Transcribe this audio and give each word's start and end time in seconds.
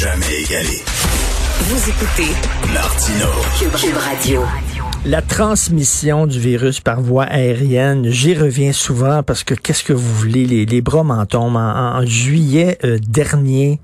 Jamais 0.00 0.44
égalé. 0.46 0.82
Vous 1.60 1.90
écoutez 1.90 2.32
Martino. 2.72 3.26
Cube 3.58 3.96
Radio. 3.98 4.40
La 5.04 5.20
transmission 5.20 6.26
du 6.26 6.40
virus 6.40 6.80
par 6.80 7.02
voie 7.02 7.24
aérienne, 7.24 8.08
j'y 8.08 8.34
reviens 8.34 8.72
souvent 8.72 9.22
parce 9.22 9.44
que 9.44 9.52
qu'est-ce 9.52 9.84
que 9.84 9.92
vous 9.92 10.14
voulez, 10.14 10.46
les, 10.46 10.64
les 10.64 10.80
bras 10.80 11.02
m'en 11.02 11.26
tombent. 11.26 11.56
En, 11.56 11.98
en 11.98 12.06
juillet 12.06 12.78
euh, 12.82 12.98
dernier, 13.06 13.78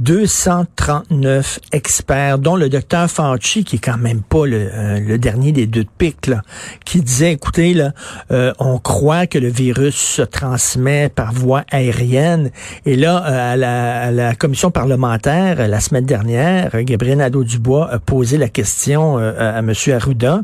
239 0.00 1.58
experts, 1.72 2.38
dont 2.38 2.54
le 2.54 2.68
docteur 2.68 3.10
Fauci, 3.10 3.64
qui 3.64 3.76
est 3.76 3.80
quand 3.80 3.98
même 3.98 4.22
pas 4.22 4.46
le, 4.46 4.70
euh, 4.72 5.00
le 5.00 5.18
dernier 5.18 5.50
des 5.50 5.66
deux 5.66 5.82
de 5.82 5.88
pique, 5.98 6.28
là, 6.28 6.42
qui 6.84 7.00
disait, 7.00 7.32
écoutez, 7.32 7.74
là, 7.74 7.92
euh, 8.30 8.52
on 8.60 8.78
croit 8.78 9.26
que 9.26 9.38
le 9.38 9.48
virus 9.48 9.96
se 9.96 10.22
transmet 10.22 11.08
par 11.08 11.32
voie 11.32 11.64
aérienne. 11.72 12.52
Et 12.86 12.94
là, 12.94 13.24
euh, 13.26 13.52
à, 13.52 13.56
la, 13.56 14.02
à, 14.02 14.10
la, 14.12 14.34
commission 14.36 14.70
parlementaire, 14.70 15.66
la 15.66 15.80
semaine 15.80 16.06
dernière, 16.06 16.70
Gabriel 16.84 17.18
Nadeau-Dubois 17.18 17.90
a 17.90 17.98
posé 17.98 18.38
la 18.38 18.48
question 18.48 19.18
à, 19.18 19.30
à 19.30 19.58
M. 19.58 19.72
Arruda. 19.92 20.42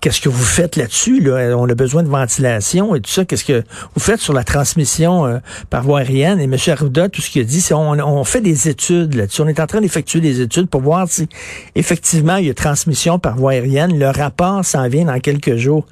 Qu'est-ce 0.00 0.20
que 0.20 0.28
vous 0.28 0.44
faites 0.44 0.74
là-dessus? 0.74 1.20
Là? 1.20 1.56
On 1.56 1.68
a 1.68 1.74
besoin 1.74 2.02
de 2.02 2.08
ventilation 2.08 2.96
et 2.96 3.00
tout 3.00 3.10
ça. 3.10 3.24
Qu'est-ce 3.24 3.44
que 3.44 3.62
vous 3.94 4.00
faites 4.00 4.20
sur 4.20 4.32
la 4.32 4.42
transmission 4.42 5.40
par 5.70 5.84
voie 5.84 6.00
aérienne? 6.00 6.40
Et 6.40 6.44
M. 6.44 6.56
Arruda, 6.66 7.08
tout 7.08 7.22
ce 7.22 7.30
qu'il 7.30 7.42
a 7.42 7.44
dit, 7.44 7.60
c'est 7.60 7.74
on, 7.74 7.92
on 7.92 8.24
fait 8.24 8.40
des 8.40 8.68
études 8.68 8.87
On 8.90 9.48
est 9.48 9.60
en 9.60 9.66
train 9.66 9.80
d'effectuer 9.80 10.20
des 10.20 10.40
études 10.40 10.68
pour 10.68 10.80
voir 10.80 11.08
si 11.08 11.28
effectivement 11.74 12.36
il 12.36 12.46
y 12.46 12.50
a 12.50 12.54
transmission 12.54 13.18
par 13.18 13.36
voie 13.36 13.52
aérienne. 13.52 13.98
Le 13.98 14.08
rapport 14.10 14.64
s'en 14.64 14.88
vient 14.88 15.04
dans 15.04 15.18
quelques 15.20 15.56
jours. 15.56 15.86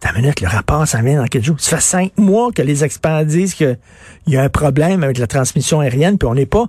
T'as 0.00 0.12
minute, 0.12 0.40
le 0.40 0.48
rapport 0.48 0.86
s'en 0.86 1.02
vient 1.02 1.22
dans 1.22 1.26
quelques 1.26 1.44
jours. 1.44 1.56
Ça 1.58 1.76
fait 1.76 1.82
cinq 1.82 2.12
mois 2.18 2.52
que 2.52 2.62
les 2.62 2.84
experts 2.84 3.24
disent 3.24 3.54
qu'il 3.54 3.78
y 4.26 4.36
a 4.36 4.42
un 4.42 4.48
problème 4.48 5.02
avec 5.02 5.18
la 5.18 5.26
transmission 5.26 5.80
aérienne, 5.80 6.18
puis 6.18 6.28
on 6.28 6.34
n'est 6.34 6.46
pas, 6.46 6.66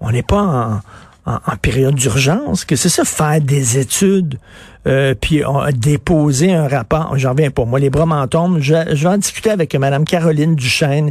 on 0.00 0.10
n'est 0.10 0.22
pas 0.22 0.42
en, 0.42 0.80
en, 1.26 1.56
période 1.60 1.96
d'urgence, 1.96 2.64
que 2.64 2.76
c'est 2.76 2.88
ça, 2.88 3.04
faire 3.04 3.40
des 3.40 3.78
études, 3.78 4.38
euh, 4.86 5.14
puis 5.20 5.44
on, 5.44 5.60
déposer 5.72 6.54
un 6.54 6.68
rapport. 6.68 7.18
J'en 7.18 7.30
reviens 7.30 7.50
pas. 7.50 7.64
Moi, 7.64 7.80
les 7.80 7.90
bras 7.90 8.06
m'en 8.06 8.26
tombent. 8.28 8.60
Je, 8.60 8.74
je, 8.92 9.02
vais 9.02 9.14
en 9.14 9.18
discuter 9.18 9.50
avec 9.50 9.74
Mme 9.74 10.04
Caroline 10.04 10.54
Duchesne, 10.54 11.10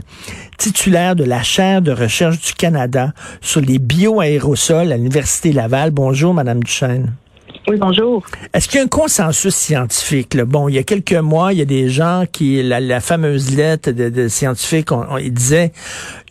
titulaire 0.57 1.15
de 1.15 1.25
la 1.25 1.43
chaire 1.43 1.81
de 1.81 1.91
recherche 1.91 2.39
du 2.39 2.53
Canada 2.53 3.11
sur 3.41 3.59
les 3.59 3.77
bioaérosols 3.77 4.93
à 4.93 4.97
l'Université 4.97 5.51
Laval. 5.51 5.91
Bonjour, 5.91 6.33
Mme 6.33 6.63
Duchesne. 6.63 7.11
Oui, 7.67 7.77
bonjour. 7.79 8.23
Est-ce 8.53 8.67
qu'il 8.67 8.77
y 8.77 8.81
a 8.81 8.83
un 8.83 8.87
consensus 8.87 9.55
scientifique? 9.55 10.35
Là? 10.35 10.45
Bon, 10.45 10.69
il 10.69 10.75
y 10.75 10.77
a 10.77 10.83
quelques 10.83 11.13
mois, 11.13 11.51
il 11.51 11.57
y 11.57 11.61
a 11.63 11.65
des 11.65 11.89
gens 11.89 12.25
qui, 12.31 12.61
la, 12.61 12.79
la 12.79 12.99
fameuse 12.99 13.55
lettre 13.55 13.89
de, 13.89 14.09
de 14.09 14.27
scientifiques, 14.27 14.91
on, 14.91 15.03
on, 15.09 15.17
ils 15.17 15.33
disaient, 15.33 15.71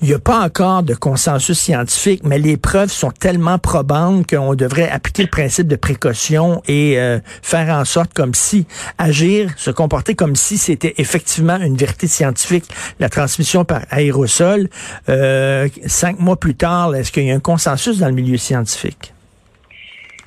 il 0.01 0.09
n'y 0.09 0.15
a 0.15 0.21
pas 0.21 0.39
encore 0.41 0.85
de 0.85 0.95
consensus 0.95 1.59
scientifique, 1.59 2.23
mais 2.25 2.39
les 2.39 2.57
preuves 2.57 2.93
sont 2.93 3.11
tellement 3.11 3.59
probantes 3.59 4.29
qu'on 4.29 4.55
devrait 4.55 4.89
appliquer 4.89 5.23
le 5.23 5.29
principe 5.29 5.67
de 5.67 5.75
précaution 5.75 6.62
et 6.69 7.01
euh, 7.01 7.19
faire 7.43 7.75
en 7.75 7.85
sorte 7.85 8.12
comme 8.15 8.35
si, 8.35 8.67
agir, 8.99 9.51
se 9.57 9.73
comporter 9.73 10.15
comme 10.15 10.37
si 10.37 10.57
c'était 10.57 10.95
effectivement 10.99 11.57
une 11.57 11.77
vérité 11.77 12.07
scientifique, 12.07 12.67
la 13.01 13.09
transmission 13.09 13.65
par 13.65 13.81
aérosol. 13.91 14.69
Euh, 15.09 15.69
cinq 15.87 16.21
mois 16.21 16.37
plus 16.37 16.55
tard, 16.55 16.95
est-ce 16.95 17.11
qu'il 17.11 17.25
y 17.25 17.33
a 17.33 17.35
un 17.35 17.41
consensus 17.41 17.99
dans 17.99 18.09
le 18.09 18.15
milieu 18.15 18.37
scientifique? 18.37 19.14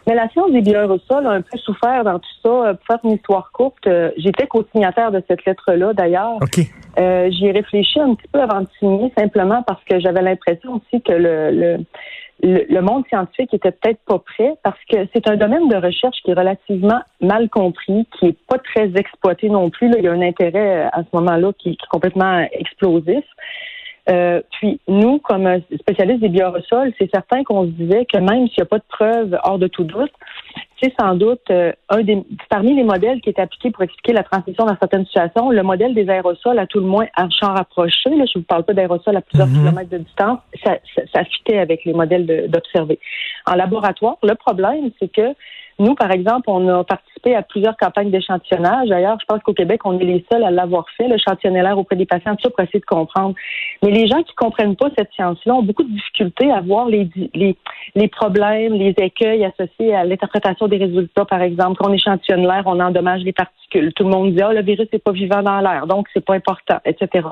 Mais 0.07 0.15
la 0.15 0.29
science 0.29 0.51
des 0.51 0.61
bioaérosols 0.61 1.27
a 1.27 1.31
un 1.31 1.41
peu 1.41 1.57
souffert 1.57 2.05
dans 2.05 2.17
tout 2.17 2.29
ça. 2.41 2.73
Pour 2.73 2.85
faire 2.87 2.99
une 3.03 3.11
histoire 3.11 3.51
courte, 3.51 3.85
euh, 3.87 4.09
j'étais 4.15 4.47
co-signataire 4.47 5.11
de 5.11 5.21
cette 5.27 5.43
lettre-là, 5.45 5.93
d'ailleurs. 5.93 6.37
OK. 6.41 6.65
Euh, 6.97 7.29
J'y 7.29 7.47
ai 7.47 7.51
réfléchi 7.51 7.99
un 7.99 8.15
petit 8.15 8.27
peu 8.31 8.39
avant 8.39 8.61
de 8.61 8.67
signer, 8.79 9.11
simplement 9.17 9.61
parce 9.63 9.83
que 9.83 9.99
j'avais 9.99 10.21
l'impression 10.21 10.75
aussi 10.75 11.01
que 11.03 11.11
le, 11.11 11.51
le, 12.41 12.65
le, 12.69 12.81
monde 12.81 13.03
scientifique 13.07 13.53
était 13.53 13.71
peut-être 13.71 13.99
pas 14.07 14.19
prêt, 14.19 14.53
parce 14.63 14.79
que 14.89 14.97
c'est 15.13 15.29
un 15.29 15.35
domaine 15.35 15.67
de 15.67 15.75
recherche 15.75 16.17
qui 16.23 16.31
est 16.31 16.35
relativement 16.35 17.01
mal 17.19 17.49
compris, 17.49 18.07
qui 18.17 18.27
est 18.27 18.37
pas 18.47 18.59
très 18.59 18.89
exploité 18.95 19.49
non 19.49 19.69
plus. 19.69 19.89
Là. 19.89 19.97
Il 19.97 20.05
y 20.05 20.07
a 20.07 20.13
un 20.13 20.21
intérêt 20.21 20.85
euh, 20.85 20.89
à 20.93 21.03
ce 21.03 21.09
moment-là 21.17 21.51
qui, 21.59 21.71
qui 21.71 21.83
est 21.83 21.89
complètement 21.89 22.47
explosif. 22.53 23.25
Euh, 24.09 24.41
puis 24.51 24.79
nous, 24.87 25.19
comme 25.19 25.61
spécialistes 25.79 26.21
des 26.21 26.29
bioaérosols, 26.29 26.93
c'est 26.97 27.09
certain 27.11 27.43
qu'on 27.43 27.63
se 27.65 27.71
disait 27.71 28.05
que 28.05 28.17
même 28.17 28.47
s'il 28.47 28.59
n'y 28.59 28.63
a 28.63 28.65
pas 28.65 28.77
de 28.77 28.83
preuves 28.87 29.37
hors 29.43 29.59
de 29.59 29.67
tout 29.67 29.83
doute, 29.83 30.11
c'est 30.81 30.93
sans 30.99 31.15
doute 31.15 31.41
euh, 31.49 31.73
un 31.89 32.01
des 32.03 32.23
parmi 32.49 32.73
les 32.75 32.83
modèles 32.83 33.19
qui 33.21 33.29
est 33.29 33.39
appliqué 33.39 33.71
pour 33.71 33.83
expliquer 33.83 34.13
la 34.13 34.23
transmission 34.23 34.65
dans 34.65 34.77
certaines 34.77 35.05
situations, 35.05 35.49
le 35.49 35.63
modèle 35.63 35.93
des 35.93 36.09
aérosols, 36.09 36.59
à 36.59 36.67
tout 36.67 36.79
le 36.79 36.85
moins 36.85 37.07
à 37.15 37.27
champ 37.29 37.53
rapproché, 37.53 38.09
là, 38.11 38.25
je 38.31 38.37
ne 38.37 38.41
vous 38.41 38.47
parle 38.47 38.63
pas 38.63 38.73
d'aérosols 38.73 39.17
à 39.17 39.21
plusieurs 39.21 39.47
mm 39.47 39.53
-hmm. 39.53 39.59
kilomètres 39.59 39.89
de 39.89 39.97
distance, 39.97 40.39
ça, 40.63 40.77
ça, 40.95 41.01
ça 41.13 41.23
fitait 41.25 41.59
avec 41.59 41.83
les 41.83 41.93
modèles 41.93 42.49
d'observer. 42.49 42.99
En 43.51 43.55
laboratoire, 43.55 44.17
le 44.23 44.35
problème, 44.35 44.91
c'est 44.99 45.11
que 45.11 45.33
nous, 45.79 45.93
par 45.93 46.11
exemple, 46.11 46.49
on 46.49 46.67
a 46.67 46.83
participé 46.83 47.35
à 47.35 47.43
plusieurs 47.43 47.77
campagnes 47.77 48.09
d'échantillonnage. 48.09 48.89
D'ailleurs, 48.89 49.17
je 49.19 49.25
pense 49.25 49.41
qu'au 49.43 49.53
Québec, 49.53 49.81
on 49.85 49.99
est 49.99 50.05
les 50.05 50.25
seuls 50.31 50.43
à 50.43 50.51
l'avoir 50.51 50.85
fait, 50.97 51.07
l'échantillonnage 51.07 51.77
auprès 51.77 51.95
des 51.95 52.05
patients, 52.05 52.35
tout 52.35 52.43
ça 52.43 52.49
pour 52.49 52.61
essayer 52.61 52.79
de 52.79 52.85
comprendre. 52.85 53.35
Mais 53.83 53.91
les 53.91 54.07
gens 54.07 54.23
qui 54.23 54.33
comprennent 54.35 54.75
pas 54.75 54.89
cette 54.97 55.11
science-là 55.13 55.55
ont 55.55 55.61
beaucoup 55.61 55.83
de 55.83 55.91
difficultés 55.91 56.51
à 56.51 56.61
voir 56.61 56.87
les, 56.87 57.09
les, 57.33 57.55
les 57.95 58.07
problèmes, 58.07 58.73
les 58.73 58.95
écueils 58.97 59.45
associés 59.45 59.93
à 59.93 60.03
l'interprétation 60.03 60.67
des 60.67 60.77
résultats, 60.77 61.25
par 61.25 61.41
exemple. 61.41 61.77
Quand 61.79 61.89
on 61.89 61.93
échantillonne 61.93 62.47
l'air, 62.47 62.63
on 62.65 62.79
endommage 62.79 63.21
les 63.21 63.33
particules. 63.33 63.93
Tout 63.93 64.03
le 64.03 64.09
monde 64.09 64.33
dit, 64.33 64.41
oh, 64.43 64.51
le 64.53 64.61
virus 64.61 64.87
n'est 64.91 64.99
pas 64.99 65.11
vivant 65.11 65.43
dans 65.43 65.59
l'air, 65.59 65.87
donc 65.87 66.07
c'est 66.13 66.25
pas 66.25 66.35
important, 66.35 66.77
etc. 66.85 67.27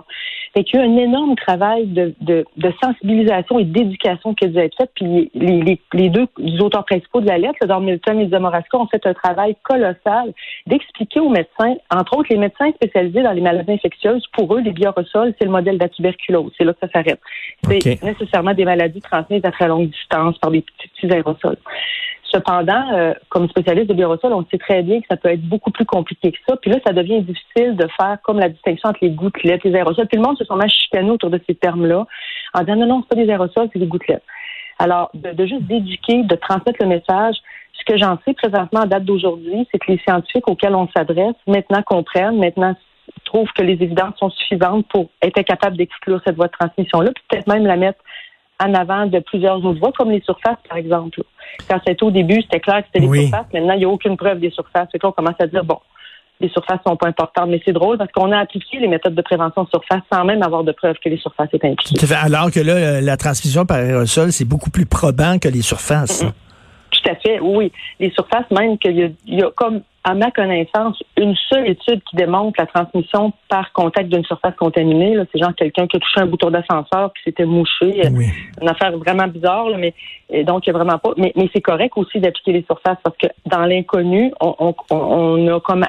Fait 0.53 0.63
qu'il 0.63 0.79
y 0.79 0.84
a 0.84 0.85
un 0.85 0.97
énorme 0.97 1.35
travail 1.35 1.85
de, 1.88 2.13
de, 2.22 2.45
de 2.57 2.73
sensibilisation 2.84 3.59
et 3.59 3.66
d'éducation 3.66 4.34
qui 4.34 4.45
a 4.45 4.47
dû 4.47 4.57
être 4.57 4.75
fait. 4.78 4.89
Puis 4.95 5.31
les, 5.34 5.61
les, 5.61 5.81
les 5.94 6.09
deux 6.09 6.28
auteurs 6.59 6.85
principaux 6.85 7.22
de 7.22 7.28
la 7.28 7.38
lettre, 7.38 7.55
le 7.61 7.79
Milton 7.79 8.19
Morasco, 8.40 8.78
ont 8.79 8.88
fait 8.88 9.06
un 9.06 9.13
travail 9.13 9.56
colossal 9.63 10.34
d'expliquer 10.68 11.19
aux 11.19 11.29
médecins, 11.29 11.75
entre 11.91 12.18
autres 12.18 12.28
les 12.29 12.38
médecins 12.38 12.72
spécialisés 12.72 13.23
dans 13.23 13.31
les 13.31 13.41
maladies 13.41 13.72
infectieuses, 13.72 14.25
pour 14.34 14.56
eux, 14.56 14.62
les 14.62 14.72
bioaérosols, 14.72 15.34
c'est 15.40 15.46
le 15.46 15.51
modèle 15.51 15.78
de 15.78 15.84
la 15.84 15.90
tuberculose. 15.90 16.51
C'est 16.57 16.63
là 16.63 16.73
que 16.73 16.79
ça 16.81 16.91
s'arrête. 16.91 17.19
C'est 17.63 17.78
okay. 17.78 18.00
nécessairement 18.03 18.53
des 18.53 18.66
maladies 18.66 19.01
transmises 19.01 19.44
à 19.46 19.51
très 19.51 19.68
longue 19.68 19.90
distance 19.90 20.38
par 20.40 20.51
des 20.51 20.62
petits, 20.62 20.90
petits 20.90 21.13
aérosols. 21.13 21.57
Cependant, 22.31 22.91
euh, 22.94 23.13
comme 23.29 23.47
spécialiste 23.47 23.88
de 23.88 23.94
bioaérosols, 23.94 24.34
on 24.34 24.46
sait 24.52 24.57
très 24.57 24.84
bien 24.84 25.00
que 25.00 25.07
ça 25.09 25.16
peut 25.16 25.29
être 25.29 25.41
beaucoup 25.41 25.72
plus 25.72 25.85
compliqué 25.85 26.31
que 26.31 26.38
ça. 26.47 26.57
Puis 26.57 26.69
là, 26.69 26.78
ça 26.85 26.91
devient 26.91 27.22
difficile 27.22 27.78
de 27.78 27.88
faire 28.00 28.17
comme 28.23 28.40
la 28.40 28.50
distinction 28.50 28.90
entre 28.90 29.00
les 29.02 29.12
gouttelettes, 29.12 29.63
les 29.63 29.75
aérosols. 29.75 30.07
Tout 30.07 30.17
le 30.17 30.23
monde 30.23 30.38
se 30.38 30.44
sont 30.44 30.59
chicané 30.67 31.12
autour 31.12 31.29
de 31.29 31.40
ces 31.47 31.56
termes-là 31.56 32.06
en 32.53 32.59
disant 32.62 32.75
non, 32.75 32.88
non, 32.88 33.03
c'est 33.03 33.16
pas 33.16 33.23
des 33.23 33.29
aérosols, 33.29 33.69
c'est 33.72 33.79
des 33.79 33.88
gouttelettes. 33.88 34.23
Alors, 34.79 35.09
de, 35.13 35.31
de 35.31 35.46
juste 35.46 35.63
d'éduquer, 35.63 36.23
de 36.23 36.35
transmettre 36.35 36.81
le 36.81 36.88
message, 36.88 37.38
ce 37.78 37.86
que 37.86 37.97
j'en 37.97 38.18
sais 38.25 38.34
présentement 38.34 38.81
à 38.81 38.86
date 38.86 39.06
d'aujourd'hui, 39.06 39.68
c'est 39.72 39.80
que 39.80 39.91
les 39.91 40.00
scientifiques 40.00 40.47
auxquels 40.47 40.75
on 40.75 40.88
s'adresse 40.96 41.36
maintenant 41.47 41.84
comprennent, 41.84 42.40
maintenant 42.40 42.75
trouvent 43.25 43.52
que 43.56 43.63
les 43.63 43.74
évidences 43.74 44.18
sont 44.18 44.30
suffisantes 44.30 44.88
pour 44.88 45.09
être 45.22 45.41
capables 45.41 45.78
d'exclure 45.78 46.22
cette 46.25 46.35
voie 46.35 46.47
de 46.47 46.53
transmission-là, 46.59 47.12
puis 47.14 47.24
peut-être 47.30 47.47
même 47.47 47.66
la 47.66 47.75
mettre 47.75 48.00
en 48.64 48.74
avant 48.74 49.06
de 49.06 49.19
plusieurs 49.19 49.64
autres 49.66 49.80
voies, 49.80 49.91
comme 49.91 50.12
les 50.12 50.22
surfaces, 50.22 50.58
par 50.68 50.78
exemple. 50.78 51.22
Quand 51.69 51.80
c'était 51.85 52.02
au 52.03 52.12
début, 52.12 52.41
c'était 52.41 52.62
clair 52.62 52.81
que 52.81 52.88
c'était 52.94 53.06
les 53.06 53.22
surfaces. 53.24 53.47
Maintenant, 53.53 53.74
il 53.74 53.80
n'y 53.80 53.85
a 53.85 53.90
aucune 53.90 54.16
preuve 54.16 54.40
des 54.40 54.50
surfaces. 54.50 54.88
Là, 54.94 55.00
on 55.03 55.12
commence 55.12 55.35
à 55.40 55.47
dire, 55.47 55.66
bon, 55.66 55.80
les 56.40 56.50
surfaces 56.50 56.80
sont 56.85 56.96
pas 56.96 57.08
importantes. 57.08 57.50
Mais 57.50 57.62
c'est 57.66 57.74
drôle 57.74 57.97
parce 57.97 58.12
qu'on 58.12 58.31
a 58.31 58.40
appliqué 58.40 58.80
les 58.80 58.88
méthodes 58.88 59.16
de 59.16 59.22
prévention 59.22 59.64
de 59.64 59.69
surface 59.69 60.02
sans 60.12 60.24
même 60.24 60.41
avoir 60.41 60.64
de 60.64 60.72
preuve 60.72 60.96
que 61.03 61.09
les 61.09 61.18
surfaces 61.18 61.50
étaient 61.52 61.69
impliquées. 61.69 62.14
Alors 62.16 62.52
que 62.52 62.59
là, 62.59 63.02
la 63.02 63.18
transmission 63.18 63.66
par 63.66 63.78
aérosol, 63.78 64.31
c'est 64.31 64.46
beaucoup 64.46 64.69
plus 64.69 64.85
probant 64.85 65.38
que 65.38 65.50
les 65.50 65.62
surfaces. 65.62 66.24
Mm 66.24 66.28
-hmm. 66.28 66.44
Tout 67.05 67.11
à 67.11 67.16
fait, 67.16 67.39
oui. 67.39 67.71
Les 67.99 68.09
surfaces, 68.11 68.49
même 68.51 68.77
qu'il 68.77 68.97
y, 68.97 69.35
y, 69.35 69.43
a 69.43 69.51
comme 69.51 69.81
à 70.05 70.13
ma 70.13 70.29
connaissance, 70.29 71.01
une 71.17 71.35
seule 71.49 71.67
étude 71.67 71.99
qui 72.03 72.16
démontre 72.16 72.53
la 72.59 72.67
transmission 72.67 73.33
par 73.49 73.73
contact 73.73 74.07
d'une 74.07 74.23
surface 74.23 74.53
contaminée. 74.55 75.17
C'est 75.33 75.39
genre 75.39 75.55
quelqu'un 75.55 75.88
qui 75.88 75.97
a 75.97 75.99
touché 75.99 76.19
un 76.19 76.27
bouton 76.27 76.51
d'ascenseur 76.51 77.11
puis 77.11 77.23
s'était 77.25 77.45
mouché. 77.45 78.07
Oui. 78.11 78.27
Une 78.61 78.69
affaire 78.69 78.95
vraiment 78.99 79.27
bizarre, 79.27 79.67
là, 79.67 79.77
mais 79.79 79.95
donc 80.43 80.67
il 80.67 80.69
n'y 80.69 80.75
a 80.75 80.79
vraiment 80.79 80.99
pas. 80.99 81.09
Mais, 81.17 81.33
mais 81.35 81.49
c'est 81.51 81.61
correct 81.61 81.93
aussi 81.96 82.19
d'appliquer 82.19 82.53
les 82.53 82.63
surfaces 82.66 82.99
parce 83.03 83.17
que 83.17 83.25
dans 83.47 83.66
l'inconnu, 83.66 84.31
on, 84.40 84.55
on, 84.59 84.75
on, 84.91 85.55
a 85.55 85.59
comme 85.59 85.85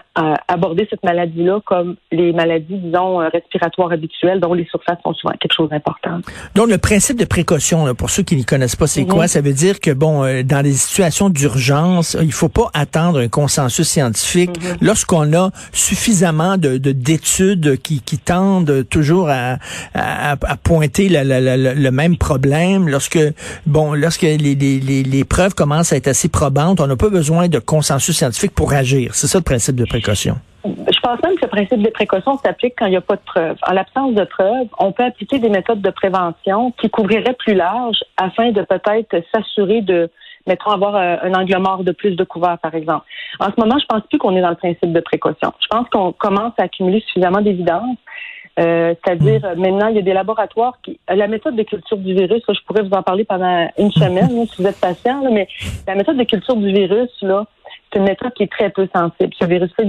abordé 0.49 0.87
cette 0.89 1.05
maladie-là 1.05 1.61
comme 1.67 1.97
les 2.11 2.33
maladies, 2.33 2.79
disons, 2.79 3.19
respiratoires 3.19 3.93
habituelles, 3.93 4.41
dont 4.41 4.55
les 4.55 4.65
surfaces 4.65 4.99
sont 5.05 5.13
souvent 5.13 5.35
quelque 5.39 5.55
chose 5.55 5.69
d'important. 5.69 6.21
Donc 6.55 6.71
le 6.71 6.79
principe 6.79 7.19
de 7.19 7.27
précaution, 7.27 7.85
là, 7.85 7.93
pour 7.93 8.09
ceux 8.09 8.23
qui 8.23 8.37
ne 8.37 8.45
connaissent 8.45 8.77
pas, 8.77 8.87
c'est 8.87 9.05
quoi? 9.05 9.29
Ça 9.29 9.43
veut 9.43 9.53
dire 9.53 9.79
que 9.79 9.91
bon, 9.91 10.23
dans 10.43 10.65
les 10.65 10.73
situations 10.73 11.29
d'urgence, 11.29 12.17
il 12.19 12.29
ne 12.29 12.33
faut 12.33 12.49
pas 12.49 12.71
attendre 12.73 13.21
un 13.21 13.29
consensus 13.29 13.87
scientifique 13.87 14.06
scientifique, 14.07 14.57
Mhm. 14.63 14.77
lorsqu'on 14.81 15.33
a 15.35 15.51
suffisamment 15.73 16.57
de 16.57 16.77
d'études 16.79 17.77
qui, 17.83 18.01
qui 18.01 18.19
tendent 18.19 18.85
toujours 18.89 19.29
à, 19.29 19.57
à, 19.95 20.33
à 20.33 20.57
pointer 20.57 21.09
la, 21.09 21.25
la, 21.25 21.41
la, 21.41 21.57
le 21.75 21.91
même 21.91 22.17
problème, 22.17 22.89
lorsque 22.89 23.19
bon, 23.67 23.95
lorsque 23.95 24.23
les, 24.23 24.37
les, 24.39 24.55
les, 24.55 25.03
les 25.03 25.25
preuves 25.25 25.55
commencent 25.55 25.93
à 25.93 25.97
être 25.97 26.09
assez 26.09 26.29
probantes, 26.29 26.81
on 26.81 26.87
n'a 26.87 26.97
pas 26.97 27.09
besoin 27.11 27.49
de 27.49 27.59
consensus 27.59 28.17
scientifique 28.17 28.53
pour 28.55 28.73
agir. 28.73 29.15
C'est 29.15 29.27
ça 29.27 29.39
le 29.39 29.45
principe 29.45 29.77
de 29.77 29.85
précaution. 29.85 30.37
Je 30.65 30.99
pense 31.01 31.23
même 31.23 31.37
que 31.37 31.45
le 31.45 31.49
principe 31.49 31.83
de 31.83 31.91
précaution 31.91 32.39
s'applique 32.45 32.75
quand 32.79 32.87
il 32.87 32.91
n'y 32.91 32.97
a 32.97 33.01
pas 33.01 33.15
de 33.15 33.21
preuves. 33.25 33.57
En 33.69 33.73
l'absence 33.73 34.15
de 34.15 34.25
preuves, 34.25 34.67
on 34.79 34.91
peut 34.91 35.05
appliquer 35.05 35.39
des 35.39 35.49
méthodes 35.49 35.81
de 35.81 35.91
prévention 35.91 36.73
qui 36.81 36.91
couvriraient 36.91 37.37
plus 37.39 37.55
large 37.55 37.99
afin 38.17 38.51
de 38.51 38.63
peut-être 38.63 39.15
s'assurer 39.33 39.83
de, 39.83 40.11
mettons, 40.47 40.71
avoir 40.71 40.97
un, 40.97 41.19
un 41.23 41.35
angle 41.35 41.59
mort 41.59 41.85
de 41.85 41.93
plus 41.93 42.17
de 42.17 42.25
couverts, 42.25 42.59
par 42.59 42.75
exemple. 42.75 43.05
En 43.41 43.47
ce 43.47 43.59
moment, 43.59 43.79
je 43.79 43.87
pense 43.87 44.03
plus 44.09 44.19
qu'on 44.19 44.37
est 44.37 44.41
dans 44.41 44.51
le 44.51 44.57
principe 44.57 44.93
de 44.93 45.01
précaution. 45.01 45.53
Je 45.61 45.67
pense 45.69 45.89
qu'on 45.91 46.13
commence 46.13 46.53
à 46.59 46.65
accumuler 46.65 47.01
suffisamment 47.01 47.41
d'évidence. 47.41 47.97
Euh, 48.59 48.95
C'est-à-dire, 49.05 49.45
euh, 49.45 49.55
maintenant, 49.55 49.89
il 49.89 49.97
y 49.97 49.99
a 49.99 50.03
des 50.03 50.15
laboratoires 50.15 50.79
qui... 50.83 50.99
euh, 51.11 51.15
La 51.15 51.27
méthode 51.27 51.57
de 51.57 51.63
culture 51.63 51.99
du 51.99 52.15
virus, 52.15 52.43
là, 52.49 52.55
je 52.55 52.61
pourrais 52.67 52.83
vous 52.83 52.95
en 52.95 53.03
parler 53.03 53.25
pendant 53.25 53.69
une 53.77 53.91
semaine, 53.91 54.47
si 54.47 54.63
vous 54.63 54.67
êtes 54.67 54.81
patient, 54.81 55.21
là, 55.23 55.29
mais 55.31 55.47
la 55.87 55.95
méthode 55.95 56.17
de 56.17 56.25
culture 56.25 56.57
du 56.57 56.73
virus, 56.73 57.11
là, 57.21 57.45
c'est 57.97 58.01
une 58.01 58.09
méthode 58.09 58.33
qui 58.35 58.43
est 58.43 58.53
très 58.53 58.69
peu 58.71 58.87
sensible. 58.95 59.33
Ce 59.41 59.47
virus-là, 59.47 59.85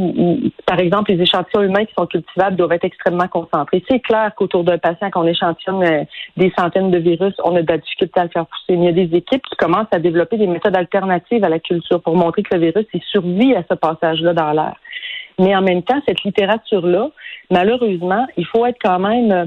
par 0.66 0.80
exemple, 0.80 1.12
les 1.12 1.22
échantillons 1.22 1.64
humains 1.64 1.84
qui 1.86 1.94
sont 1.98 2.06
cultivables 2.06 2.56
doivent 2.56 2.72
être 2.72 2.86
extrêmement 2.86 3.28
concentrés. 3.28 3.84
C'est 3.90 4.00
clair 4.00 4.32
qu'autour 4.36 4.64
d'un 4.64 4.78
patient, 4.78 5.10
quand 5.12 5.24
on 5.24 5.28
échantillonne 5.28 5.84
euh, 5.84 6.04
des 6.38 6.52
centaines 6.58 6.90
de 6.90 6.98
virus, 6.98 7.34
on 7.44 7.56
a 7.56 7.62
de 7.62 7.68
la 7.68 7.78
difficulté 7.78 8.20
à 8.20 8.24
le 8.24 8.30
faire 8.30 8.46
pousser. 8.46 8.80
Il 8.80 8.84
y 8.84 8.88
a 8.88 8.94
des 8.94 9.16
équipes 9.16 9.44
qui 9.44 9.56
commencent 9.58 9.88
à 9.92 10.00
développer 10.00 10.38
des 10.38 10.48
méthodes 10.48 10.76
alternatives 10.76 11.44
à 11.44 11.50
la 11.50 11.60
culture 11.60 12.02
pour 12.02 12.16
montrer 12.16 12.44
que 12.44 12.56
le 12.56 12.62
virus 12.62 12.86
survit 13.12 13.56
à 13.56 13.64
ce 13.70 13.76
passage-là 13.76 14.34
dans 14.34 14.52
l'air. 14.54 14.76
Mais 15.40 15.56
en 15.56 15.62
même 15.62 15.84
temps, 15.84 16.02
cette 16.08 16.24
littérature-là, 16.24 17.10
malheureusement, 17.52 18.26
il 18.38 18.46
faut 18.46 18.66
être 18.66 18.80
quand 18.82 18.98
même, 18.98 19.32
euh, 19.32 19.46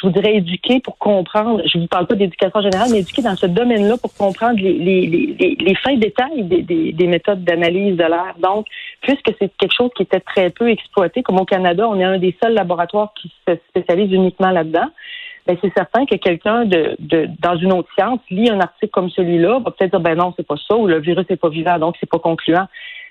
je 0.00 0.06
vous 0.06 0.12
dirais, 0.12 0.36
éduqué 0.36 0.78
pour 0.78 0.96
comprendre. 0.98 1.62
Je 1.66 1.78
ne 1.78 1.82
vous 1.82 1.88
parle 1.88 2.06
pas 2.06 2.14
d'éducation 2.14 2.60
générale, 2.60 2.88
mais 2.92 3.00
éduqué 3.00 3.22
dans 3.22 3.34
ce 3.34 3.46
domaine-là 3.46 3.96
pour 3.96 4.14
comprendre 4.14 4.58
les, 4.60 4.72
les, 4.72 5.06
les, 5.06 5.56
les, 5.58 5.74
fins 5.74 5.96
détails 5.96 6.44
des, 6.44 6.62
des, 6.62 6.92
des 6.92 7.06
méthodes 7.08 7.42
d'analyse 7.42 7.96
de 7.96 8.04
l'air. 8.04 8.34
Donc, 8.38 8.66
puisque 9.00 9.32
c'est 9.40 9.50
quelque 9.58 9.74
chose 9.76 9.90
qui 9.96 10.04
était 10.04 10.20
très 10.20 10.50
peu 10.50 10.70
exploité, 10.70 11.24
comme 11.24 11.40
au 11.40 11.44
Canada, 11.44 11.88
on 11.88 11.98
est 11.98 12.04
un 12.04 12.18
des 12.18 12.36
seuls 12.40 12.54
laboratoires 12.54 13.12
qui 13.20 13.32
se 13.48 13.56
spécialise 13.70 14.12
uniquement 14.12 14.50
là-dedans. 14.50 14.90
Ben, 15.46 15.56
c'est 15.60 15.72
certain 15.76 16.06
que 16.06 16.14
quelqu'un 16.14 16.66
de, 16.66 16.94
de 17.00 17.28
dans 17.40 17.56
une 17.56 17.72
autre 17.72 17.88
science 17.98 18.20
lit 18.30 18.48
un 18.48 18.60
article 18.60 18.92
comme 18.92 19.10
celui-là, 19.10 19.58
va 19.58 19.72
peut-être 19.72 19.90
dire 19.90 20.00
ben 20.00 20.14
non, 20.14 20.32
c'est 20.36 20.46
pas 20.46 20.54
ça, 20.68 20.76
ou 20.76 20.86
le 20.86 21.00
virus 21.00 21.28
n'est 21.28 21.36
pas 21.36 21.48
vivant, 21.48 21.80
donc 21.80 21.96
c'est 21.98 22.08
pas 22.08 22.20
concluant. 22.20 22.68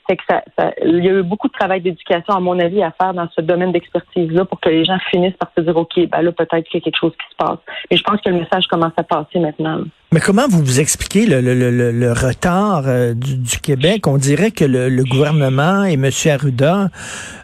Fait 0.07 0.18
que 0.18 0.24
ça, 0.27 0.44
ça- 0.57 0.71
il 0.83 1.03
y 1.03 1.09
a 1.09 1.12
eu 1.13 1.24
beaucoup 1.24 1.48
de 1.48 1.53
travail 1.53 1.81
d'éducation, 1.81 2.33
à 2.33 2.39
mon 2.39 2.59
avis, 2.59 2.81
à 2.83 2.92
faire 2.92 3.13
dans 3.13 3.30
ce 3.36 3.42
domaine 3.42 3.71
d'expertise-là 3.71 4.45
pour 4.45 4.59
que 4.59 4.69
les 4.69 4.83
gens 4.83 4.98
finissent 5.09 5.38
par 5.38 5.51
se 5.57 5.62
dire, 5.62 5.75
OK, 5.77 5.94
ben 6.09 6.21
là, 6.21 6.31
peut-être 6.31 6.63
qu'il 6.68 6.80
y 6.80 6.81
a 6.81 6.86
quelque 6.86 7.00
chose 7.00 7.12
qui 7.13 7.31
se 7.31 7.36
passe. 7.38 7.59
Et 7.89 7.98
je 7.98 8.03
pense 8.03 8.19
que 8.21 8.30
le 8.30 8.39
message 8.39 8.65
commence 8.68 8.94
à 8.98 9.03
passer 9.03 9.39
maintenant. 9.39 9.81
Mais 10.13 10.19
comment 10.19 10.48
vous 10.50 10.59
vous 10.59 10.80
expliquez 10.81 11.25
le, 11.25 11.39
le, 11.39 11.53
le, 11.53 11.92
le 11.92 12.12
retard 12.12 12.83
euh, 12.88 13.13
du, 13.13 13.38
du 13.38 13.59
Québec? 13.59 14.07
On 14.07 14.18
dirait 14.18 14.51
que 14.51 14.65
le, 14.65 15.03
gouvernement 15.03 15.86
et 15.86 15.94
M. 15.94 16.09
Arruda 16.30 16.89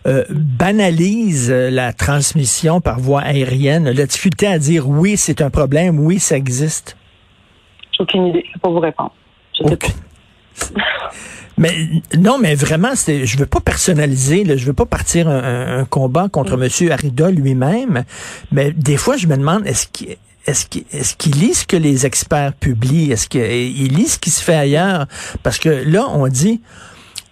euh, 0.06 0.25
banalisent 0.30 1.51
euh, 1.51 1.69
la 1.69 1.94
transmission 1.94 2.81
par 2.81 3.00
voie 3.00 3.21
aérienne, 3.21 3.89
la 3.89 4.06
difficulté 4.06 4.48
à 4.48 4.59
dire 4.59 4.89
oui, 4.89 5.15
c'est 5.15 5.42
un 5.42 5.50
problème, 5.50 6.00
oui, 6.00 6.19
ça 6.19 6.36
existe. 6.36 6.98
J'ai 7.94 8.04
aucune 8.04 8.27
idée. 8.27 8.44
Je 8.48 8.54
peux 8.54 8.59
pas 8.59 8.69
vous 8.69 8.80
répondre. 8.80 9.13
Je 9.57 9.68
sais 9.69 9.77
pas. 9.77 9.88
Mais 11.57 11.74
non, 12.18 12.38
mais 12.39 12.56
vraiment, 12.56 12.92
c'est, 12.95 13.25
je 13.25 13.38
veux 13.38 13.45
pas 13.45 13.59
personnaliser, 13.59 14.44
là, 14.44 14.57
je 14.57 14.65
veux 14.65 14.74
pas 14.74 14.86
partir 14.86 15.27
un, 15.27 15.86
combat 15.86 16.27
contre 16.30 16.56
Mm. 16.57 16.63
M. 16.63 16.92
Arruda 16.92 17.31
lui-même, 17.31 18.04
mais 18.51 18.71
des 18.71 18.98
fois, 18.98 19.18
je 19.18 19.27
me 19.27 19.36
demande, 19.38 19.65
est-ce 19.65 19.88
qu'il 19.88 20.18
est-ce 20.45 20.65
qu'il 20.65 20.86
est-ce 20.94 21.15
qu'il 21.15 21.36
lit 21.36 21.54
ce 21.54 21.65
que 21.65 21.75
les 21.75 22.06
experts 22.06 22.54
publient? 22.54 23.12
Est-ce 23.12 23.27
qu'il 23.27 23.94
lit 23.94 24.07
ce 24.07 24.18
qui 24.18 24.30
se 24.30 24.42
fait 24.42 24.56
ailleurs? 24.56 25.06
Parce 25.44 25.57
que 25.59 25.69
là, 25.69 26.07
on 26.13 26.27
dit, 26.27 26.62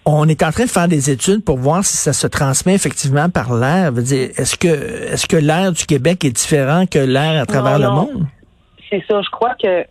on 0.04 0.28
est 0.28 0.42
en 0.42 0.52
train 0.52 0.64
de 0.64 0.70
faire 0.70 0.86
des 0.88 1.10
études 1.10 1.42
pour 1.42 1.58
voir 1.58 1.84
si 1.84 1.96
ça 1.96 2.12
se 2.12 2.26
transmet 2.26 2.74
effectivement 2.74 3.28
par 3.30 3.54
l'air. 3.54 3.92
Est-ce 3.96 4.56
que 4.56 4.68
est-ce 5.12 5.26
que 5.26 5.36
l'air 5.36 5.72
du 5.72 5.86
Québec 5.86 6.24
est 6.24 6.30
différent 6.30 6.84
que 6.86 6.98
l'air 6.98 7.42
à 7.42 7.46
travers 7.46 7.78
non. 7.78 7.86
le 7.86 7.94
monde? 7.94 8.26
C'est 8.88 9.02
ça. 9.08 9.20
Je 9.20 9.30
crois 9.30 9.54
que 9.60 9.84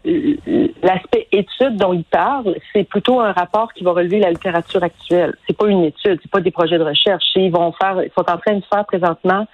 l'aspect 0.82 1.28
étude 1.32 1.76
dont 1.78 1.92
il 1.94 2.06
parle, 2.06 2.56
c'est 2.74 2.86
plutôt 2.86 3.20
un 3.20 3.34
rapport 3.34 3.74
qui 3.74 3.84
va 3.84 3.92
relever 3.92 4.20
la 4.20 4.30
littérature 4.30 4.84
actuelle. 4.84 5.34
C'est 5.48 5.58
pas 5.58 5.68
une 5.68 5.84
étude, 5.84 6.20
c'est 6.22 6.32
pas 6.32 6.40
des 6.40 6.52
projets 6.52 6.78
de 6.78 6.84
recherche. 6.84 7.24
Ils 7.36 7.52
vont 7.52 7.74
faire, 7.74 8.02
ils 8.04 8.12
sont 8.18 8.30
en 8.30 8.38
train 8.38 8.54
de 8.56 8.64
faire 8.72 8.86
présentement 8.86 9.46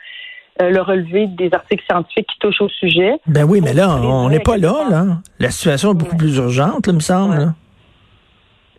euh, 0.61 0.69
le 0.69 0.81
relevé 0.81 1.25
des 1.27 1.49
articles 1.53 1.83
scientifiques 1.89 2.27
qui 2.27 2.39
touchent 2.39 2.61
au 2.61 2.69
sujet. 2.69 3.13
Ben 3.25 3.43
oui, 3.45 3.61
mais 3.61 3.73
là, 3.73 3.95
on 3.97 4.29
n'est 4.29 4.41
pas 4.41 4.57
là, 4.57 4.75
là. 4.89 5.05
La 5.39 5.49
situation 5.49 5.91
est 5.91 5.95
beaucoup 5.95 6.11
Ouais. 6.11 6.17
plus 6.17 6.37
urgente, 6.37 6.85
là, 6.85 6.93
me 6.93 6.99
semble. 6.99 7.33
Ouais. 7.37 7.45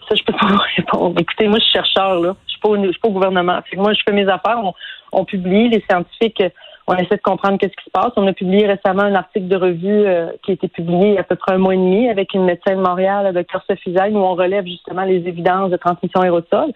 Ça, 0.08 0.14
je 0.14 0.22
peux 0.22 0.32
pas 0.34 0.46
vous 0.46 0.58
répondre. 0.76 1.20
Écoutez, 1.20 1.48
moi, 1.48 1.58
je 1.58 1.64
suis 1.64 1.72
chercheur, 1.72 2.20
là. 2.20 2.36
Je 2.46 2.52
suis 2.52 2.60
pas, 2.60 2.68
au- 2.68 2.76
je 2.84 2.90
suis 2.90 3.00
pas 3.00 3.08
au 3.08 3.12
gouvernement. 3.12 3.58
Fait 3.68 3.76
que 3.76 3.80
moi, 3.80 3.92
je 3.94 4.00
fais 4.06 4.12
mes 4.12 4.28
affaires. 4.28 4.58
On, 4.62 4.74
on 5.12 5.24
publie, 5.24 5.68
les 5.70 5.82
scientifiques, 5.90 6.42
on 6.92 6.96
essaie 6.96 7.16
de 7.16 7.22
comprendre 7.22 7.58
qu'est-ce 7.58 7.76
qui 7.76 7.84
se 7.84 7.90
passe. 7.90 8.12
On 8.16 8.26
a 8.26 8.32
publié 8.32 8.66
récemment 8.66 9.02
un 9.02 9.14
article 9.14 9.48
de 9.48 9.56
revue 9.56 10.06
euh, 10.06 10.30
qui 10.42 10.50
a 10.52 10.54
été 10.54 10.68
publié 10.68 11.08
il 11.08 11.14
y 11.14 11.16
a 11.18 11.20
à 11.20 11.24
peu 11.24 11.36
près 11.36 11.54
un 11.54 11.58
mois 11.58 11.74
et 11.74 11.78
demi 11.78 12.08
avec 12.08 12.34
une 12.34 12.44
médecin 12.44 12.76
de 12.76 12.80
Montréal, 12.80 13.24
la 13.24 13.42
Dr 13.42 13.60
Sophie 13.68 13.94
où 14.12 14.18
on 14.18 14.34
relève 14.34 14.64
justement 14.66 15.02
les 15.02 15.16
évidences 15.26 15.70
de 15.70 15.76
transmission 15.76 16.20
aérosol. 16.20 16.72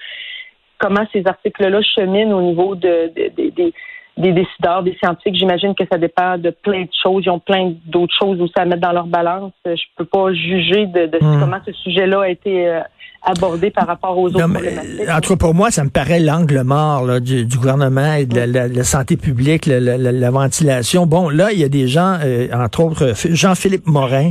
Comment 0.78 1.06
ces 1.12 1.22
articles-là 1.26 1.80
cheminent 1.82 2.36
au 2.36 2.42
niveau 2.42 2.74
de, 2.74 3.10
de- 3.14 3.28
de- 3.36 3.50
des- 3.50 3.72
des 4.16 4.32
décideurs, 4.32 4.82
des 4.82 4.96
scientifiques. 5.02 5.34
J'imagine 5.36 5.74
que 5.74 5.84
ça 5.90 5.98
dépend 5.98 6.38
de 6.38 6.50
plein 6.50 6.82
de 6.82 6.88
choses. 7.02 7.22
Ils 7.26 7.30
ont 7.30 7.38
plein 7.40 7.74
d'autres 7.86 8.14
choses 8.18 8.40
aussi 8.40 8.52
à 8.56 8.64
mettre 8.64 8.80
dans 8.80 8.92
leur 8.92 9.06
balance. 9.06 9.52
Je 9.66 9.72
peux 9.96 10.06
pas 10.06 10.32
juger 10.32 10.86
de, 10.86 11.06
de 11.06 11.18
Hmm. 11.20 11.40
comment 11.40 11.58
ce 11.66 11.72
sujet-là 11.72 12.20
a 12.22 12.28
été 12.28 12.66
euh, 12.68 12.80
abordé 13.22 13.70
par 13.70 13.86
rapport 13.86 14.16
aux 14.16 14.28
autres 14.28 14.40
Non, 14.40 14.48
mais, 14.48 14.60
problématiques. 14.60 15.08
en 15.10 15.20
tout 15.20 15.30
cas, 15.30 15.36
pour 15.36 15.54
moi, 15.54 15.70
ça 15.70 15.82
me 15.84 15.90
paraît 15.90 16.20
l'angle 16.20 16.62
mort 16.62 17.04
là, 17.04 17.18
du, 17.20 17.44
du 17.44 17.56
gouvernement 17.58 18.14
et 18.14 18.24
de 18.26 18.36
la, 18.36 18.46
la- 18.46 18.68
la 18.68 18.84
santé 18.84 19.16
publique, 19.16 19.66
la, 19.66 19.80
la- 19.80 19.98
la- 19.98 20.12
la 20.12 20.30
ventilation. 20.30 21.06
Bon, 21.06 21.28
là, 21.28 21.50
il 21.52 21.58
y 21.58 21.64
a 21.64 21.68
des 21.68 21.88
gens, 21.88 22.18
euh, 22.24 22.46
entre 22.54 22.80
autres, 22.84 23.04
euh, 23.04 23.14
Jean-Philippe 23.34 23.86
Morin, 23.86 24.30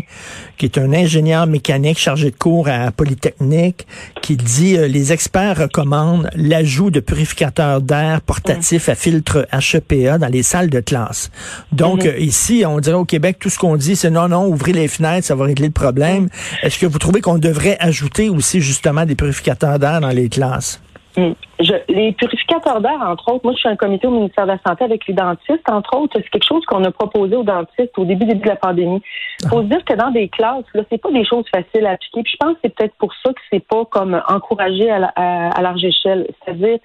qui 0.57 0.65
est 0.65 0.77
un 0.77 0.93
ingénieur 0.93 1.45
mécanique 1.47 1.97
chargé 1.99 2.31
de 2.31 2.35
cours 2.37 2.69
à 2.69 2.91
Polytechnique, 2.91 3.85
qui 4.21 4.37
dit 4.37 4.77
euh, 4.77 4.87
les 4.87 5.11
experts 5.11 5.57
recommandent 5.59 6.29
l'ajout 6.35 6.89
de 6.91 6.99
purificateurs 7.01 7.81
d'air 7.81 8.21
portatifs 8.21 8.87
à 8.89 8.95
filtre 8.95 9.45
HEPA 9.75 10.17
dans 10.17 10.27
les 10.27 10.43
salles 10.43 10.69
de 10.69 10.79
classe. 10.79 11.29
Donc, 11.71 12.03
Mhm. 12.03 12.09
euh, 12.09 12.17
ici, 12.19 12.63
on 12.67 12.79
dirait 12.79 12.95
au 12.95 13.05
Québec, 13.05 13.37
tout 13.39 13.49
ce 13.49 13.59
qu'on 13.59 13.75
dit, 13.75 13.95
c'est 13.95 14.09
non, 14.09 14.27
non, 14.27 14.47
ouvrez 14.47 14.71
les 14.73 14.87
fenêtres, 14.87 15.27
ça 15.27 15.35
va 15.35 15.45
régler 15.45 15.67
le 15.67 15.71
problème. 15.71 16.27
Est-ce 16.63 16.79
que 16.79 16.85
vous 16.85 16.99
trouvez 16.99 17.21
qu'on 17.21 17.37
devrait 17.37 17.77
ajouter 17.79 18.29
aussi 18.29 18.61
justement 18.61 19.05
des 19.05 19.15
purificateurs 19.15 19.79
d'air 19.79 20.01
dans 20.01 20.09
les 20.09 20.29
classes? 20.29 20.79
Mm. 21.17 21.31
Je- 21.61 21.73
les 21.93 22.11
purificateurs 22.11 22.81
d'air, 22.81 22.99
entre 23.07 23.31
autres, 23.31 23.41
moi 23.45 23.53
je 23.53 23.59
suis 23.59 23.69
un 23.69 23.75
comité 23.77 24.05
au 24.07 24.11
ministère 24.11 24.45
de 24.45 24.51
la 24.51 24.59
Santé 24.67 24.83
avec 24.83 25.07
les 25.07 25.13
dentistes, 25.13 25.69
entre 25.69 25.97
autres, 25.97 26.13
c'est 26.21 26.29
quelque 26.29 26.45
chose 26.45 26.65
qu'on 26.65 26.83
a 26.83 26.91
proposé 26.91 27.35
aux 27.37 27.43
dentistes 27.43 27.97
au 27.97 28.03
début, 28.03 28.25
début 28.25 28.41
de 28.41 28.47
la 28.49 28.57
pandémie. 28.57 29.01
Il 29.43 29.47
faut 29.47 29.61
se 29.61 29.67
dire 29.67 29.83
que 29.85 29.93
dans 29.93 30.11
des 30.11 30.27
classes, 30.27 30.65
là, 30.73 30.83
c'est 30.91 30.97
pas 31.01 31.11
des 31.11 31.23
choses 31.25 31.45
faciles 31.53 31.85
à 31.85 31.91
appliquer. 31.91 32.21
Puis 32.23 32.33
je 32.33 32.37
pense 32.45 32.53
que 32.55 32.59
c'est 32.65 32.75
peut-être 32.75 32.95
pour 32.95 33.13
ça 33.23 33.31
que 33.31 33.41
c'est 33.51 33.65
pas 33.65 33.85
comme 33.85 34.21
encouragé 34.27 34.89
à, 34.91 34.99
la- 34.99 35.13
à, 35.15 35.49
à 35.57 35.61
large 35.61 35.83
échelle. 35.85 36.27
C'est-à-dire, 36.43 36.79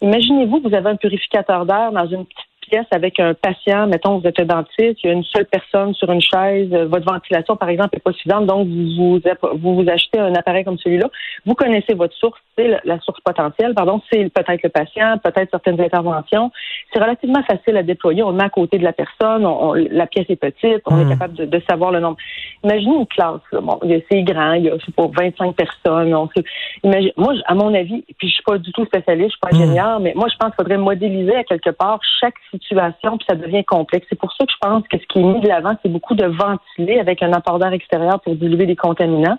imaginez-vous, 0.00 0.60
vous 0.64 0.74
avez 0.74 0.90
un 0.90 0.96
purificateur 0.96 1.64
d'air 1.64 1.92
dans 1.92 2.06
une 2.06 2.24
petite 2.24 2.48
pièce 2.68 2.86
avec 2.90 3.18
un 3.20 3.34
patient, 3.34 3.86
mettons, 3.86 4.18
vous 4.18 4.26
êtes 4.26 4.38
un 4.40 4.44
dentiste, 4.44 5.02
il 5.02 5.06
y 5.06 5.08
a 5.08 5.12
une 5.12 5.24
seule 5.24 5.46
personne 5.46 5.94
sur 5.94 6.10
une 6.10 6.20
chaise, 6.20 6.68
euh, 6.72 6.86
votre 6.86 7.04
ventilation, 7.06 7.56
par 7.56 7.68
exemple, 7.68 7.90
n'est 7.94 8.00
pas 8.00 8.12
suffisante, 8.12 8.46
donc 8.46 8.66
vous, 8.68 9.20
vous, 9.54 9.84
achetez 9.88 10.18
un 10.18 10.34
appareil 10.34 10.64
comme 10.64 10.78
celui-là. 10.78 11.08
Vous 11.44 11.54
connaissez 11.54 11.94
votre 11.94 12.14
source, 12.16 12.38
c'est 12.58 12.68
la, 12.84 12.98
source 13.00 13.20
potentielle, 13.20 13.74
pardon, 13.74 14.00
c'est 14.12 14.28
peut-être 14.32 14.62
le 14.62 14.68
patient, 14.68 15.18
peut-être 15.22 15.50
certaines 15.50 15.80
interventions. 15.80 16.50
C'est 16.92 17.00
relativement 17.00 17.42
facile 17.44 17.76
à 17.76 17.82
déployer. 17.82 18.22
On 18.22 18.30
le 18.30 18.36
met 18.36 18.44
à 18.44 18.48
côté 18.50 18.78
de 18.78 18.84
la 18.84 18.92
personne, 18.92 19.44
on, 19.46 19.70
on- 19.70 19.74
la 19.74 20.06
pièce 20.06 20.26
est 20.28 20.36
petite, 20.36 20.82
on 20.86 21.00
est 21.00 21.08
capable 21.08 21.34
de, 21.34 21.44
de 21.44 21.62
savoir 21.68 21.92
le 21.92 22.00
nombre. 22.00 22.16
Imaginez 22.64 22.96
une 22.96 23.06
classe, 23.06 23.40
là, 23.52 23.60
bon, 23.60 23.78
c'est 24.10 24.22
grand, 24.22 24.52
il 24.54 24.64
y 24.64 24.70
a, 24.70 24.78
je 24.78 24.84
sais 24.86 24.92
pas, 24.92 25.06
25 25.16 25.54
personnes. 25.54 26.14
on 26.14 26.28
sait- 26.34 26.44
imagine, 26.82 27.12
moi, 27.16 27.34
à 27.46 27.54
mon 27.54 27.72
avis, 27.74 28.04
puis 28.18 28.28
je 28.28 28.34
suis 28.34 28.42
pas 28.42 28.58
du 28.58 28.72
tout 28.72 28.84
spécialiste, 28.86 29.30
je 29.30 29.36
suis 29.36 29.40
pas 29.40 29.50
Mm. 29.52 29.62
ingénieur, 29.62 30.00
mais 30.00 30.12
moi, 30.16 30.28
je 30.28 30.36
pense 30.36 30.50
qu'il 30.50 30.56
faudrait 30.56 30.78
modéliser 30.78 31.34
à 31.36 31.44
quelque 31.44 31.70
part 31.70 32.00
chaque 32.20 32.34
situation, 32.58 33.18
puis 33.18 33.26
ça 33.28 33.34
devient 33.36 33.64
complexe. 33.64 34.06
C'est 34.08 34.18
pour 34.18 34.32
ça 34.32 34.44
que 34.44 34.52
je 34.52 34.58
pense 34.60 34.82
que 34.88 34.98
ce 34.98 35.06
qui 35.06 35.20
est 35.20 35.22
mis 35.22 35.40
de 35.40 35.48
l'avant, 35.48 35.74
c'est 35.82 35.88
beaucoup 35.90 36.14
de 36.14 36.26
ventiler 36.26 36.98
avec 36.98 37.22
un 37.22 37.32
apport 37.32 37.58
d'air 37.58 37.72
extérieur 37.72 38.20
pour 38.20 38.34
diluer 38.34 38.66
des 38.66 38.76
contaminants. 38.76 39.38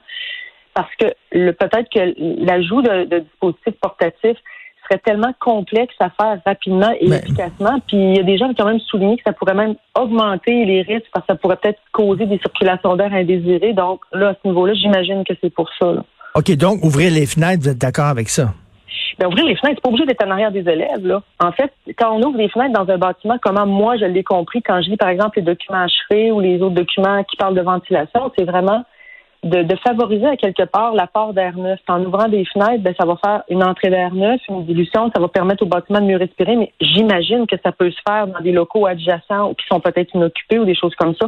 Parce 0.73 0.93
que 0.99 1.05
le 1.31 1.51
peut-être 1.53 1.89
que 1.91 2.13
l'ajout 2.45 2.81
de, 2.81 3.05
de 3.05 3.19
dispositifs 3.19 3.79
portatifs 3.81 4.37
serait 4.89 4.99
tellement 5.03 5.33
complexe 5.39 5.95
à 5.99 6.09
faire 6.11 6.39
rapidement 6.45 6.91
et 6.99 7.07
Mais- 7.09 7.17
efficacement. 7.17 7.79
Puis 7.87 7.97
il 7.97 8.15
y 8.17 8.19
a 8.19 8.23
des 8.23 8.37
gens 8.37 8.53
qui 8.53 8.61
ont 8.61 8.67
même 8.67 8.79
souligné 8.81 9.17
que 9.17 9.23
ça 9.25 9.33
pourrait 9.33 9.55
même 9.55 9.75
augmenter 9.99 10.65
les 10.65 10.81
risques 10.83 11.07
parce 11.13 11.25
que 11.25 11.33
ça 11.33 11.35
pourrait 11.37 11.57
peut-être 11.57 11.79
causer 11.91 12.25
des 12.25 12.37
circulations 12.37 12.95
d'air 12.95 13.11
indésirées. 13.13 13.73
Donc 13.73 14.01
là, 14.13 14.29
à 14.29 14.33
ce 14.41 14.47
niveau-là, 14.47 14.75
j'imagine 14.75 15.23
que 15.25 15.33
c'est 15.41 15.53
pour 15.53 15.69
ça. 15.79 15.91
là. 15.93 16.03
OK, 16.35 16.51
donc 16.55 16.83
ouvrir 16.83 17.11
les 17.11 17.25
fenêtres, 17.25 17.63
vous 17.63 17.69
êtes 17.69 17.79
d'accord 17.79 18.05
avec 18.05 18.29
ça? 18.29 18.53
Ben, 19.19 19.27
ouvrir 19.27 19.45
les 19.45 19.55
fenêtres, 19.55 19.77
c'est 19.77 19.81
pas 19.81 19.89
obligé 19.89 20.05
d'être 20.05 20.25
en 20.25 20.31
arrière 20.31 20.51
des 20.51 20.67
élèves. 20.69 21.05
Là. 21.05 21.21
En 21.39 21.51
fait, 21.51 21.71
quand 21.97 22.15
on 22.15 22.21
ouvre 22.21 22.37
les 22.37 22.49
fenêtres 22.49 22.73
dans 22.73 22.91
un 22.91 22.97
bâtiment, 22.97 23.37
comment 23.41 23.65
moi 23.65 23.97
je 23.97 24.05
l'ai 24.05 24.23
compris 24.23 24.61
quand 24.61 24.81
je 24.81 24.89
lis 24.89 24.97
par 24.97 25.09
exemple 25.09 25.39
les 25.39 25.43
documents 25.43 25.83
achevés 25.83 26.31
ou 26.31 26.39
les 26.39 26.61
autres 26.61 26.75
documents 26.75 27.23
qui 27.23 27.35
parlent 27.37 27.55
de 27.55 27.61
ventilation, 27.61 28.31
c'est 28.37 28.45
vraiment 28.45 28.83
de, 29.43 29.75
favoriser 29.85 30.25
à 30.25 30.35
quelque 30.35 30.63
part 30.63 30.93
l'apport 30.93 31.33
d'air 31.33 31.57
neuf. 31.57 31.79
En 31.87 32.03
ouvrant 32.03 32.27
des 32.27 32.45
fenêtres, 32.45 32.83
ben, 32.83 32.93
ça 32.99 33.05
va 33.05 33.15
faire 33.23 33.43
une 33.49 33.63
entrée 33.63 33.89
d'air 33.89 34.13
neuf, 34.13 34.41
une 34.49 34.65
dilution, 34.65 35.11
ça 35.13 35.21
va 35.21 35.27
permettre 35.27 35.63
au 35.63 35.67
bâtiment 35.67 36.01
de 36.01 36.05
mieux 36.05 36.17
respirer, 36.17 36.55
mais 36.55 36.71
j'imagine 36.81 37.45
que 37.47 37.55
ça 37.63 37.71
peut 37.71 37.91
se 37.91 37.99
faire 38.07 38.27
dans 38.27 38.39
des 38.39 38.51
locaux 38.51 38.85
adjacents 38.85 39.49
ou 39.49 39.53
qui 39.53 39.65
sont 39.67 39.79
peut-être 39.79 40.13
inoccupés 40.13 40.59
ou 40.59 40.65
des 40.65 40.75
choses 40.75 40.95
comme 40.95 41.15
ça. 41.15 41.27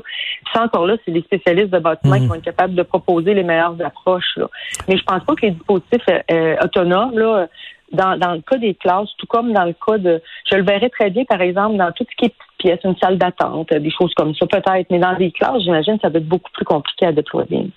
Ça, 0.53 0.63
encore 0.63 0.87
là, 0.87 0.97
c'est 1.05 1.11
les 1.11 1.21
spécialistes 1.21 1.69
de 1.69 1.79
bâtiments 1.79 2.15
qui 2.15 2.23
mmh. 2.23 2.27
vont 2.27 2.35
être 2.35 2.43
capables 2.43 2.75
de 2.75 2.83
proposer 2.83 3.33
les 3.33 3.43
meilleures 3.43 3.75
approches. 3.83 4.35
Là. 4.37 4.47
Mais 4.87 4.97
je 4.97 5.03
pense 5.03 5.23
pas 5.23 5.35
que 5.35 5.41
les 5.41 5.51
dispositifs 5.51 6.03
euh, 6.09 6.19
euh, 6.31 6.55
autonomes, 6.63 7.17
là, 7.17 7.47
dans, 7.91 8.17
dans 8.17 8.33
le 8.33 8.41
cas 8.41 8.57
des 8.57 8.75
classes, 8.75 9.09
tout 9.17 9.27
comme 9.27 9.53
dans 9.53 9.65
le 9.65 9.73
cas 9.73 9.97
de, 9.97 10.21
je 10.49 10.57
le 10.57 10.63
verrais 10.63 10.89
très 10.89 11.09
bien, 11.09 11.25
par 11.25 11.41
exemple, 11.41 11.77
dans 11.77 11.91
tout 11.91 12.05
ce 12.09 12.15
qui 12.15 12.25
est 12.25 12.35
pièce, 12.57 12.79
une 12.83 12.97
salle 12.97 13.17
d'attente, 13.17 13.73
des 13.73 13.91
choses 13.91 14.13
comme 14.15 14.35
ça, 14.35 14.45
peut-être, 14.45 14.87
mais 14.91 14.99
dans 14.99 15.15
des 15.15 15.31
classes, 15.31 15.63
j'imagine, 15.63 15.97
ça 16.01 16.09
va 16.09 16.19
être 16.19 16.27
beaucoup 16.27 16.51
plus 16.51 16.65
compliqué 16.65 17.05
à 17.05 17.11
déployer. 17.11 17.71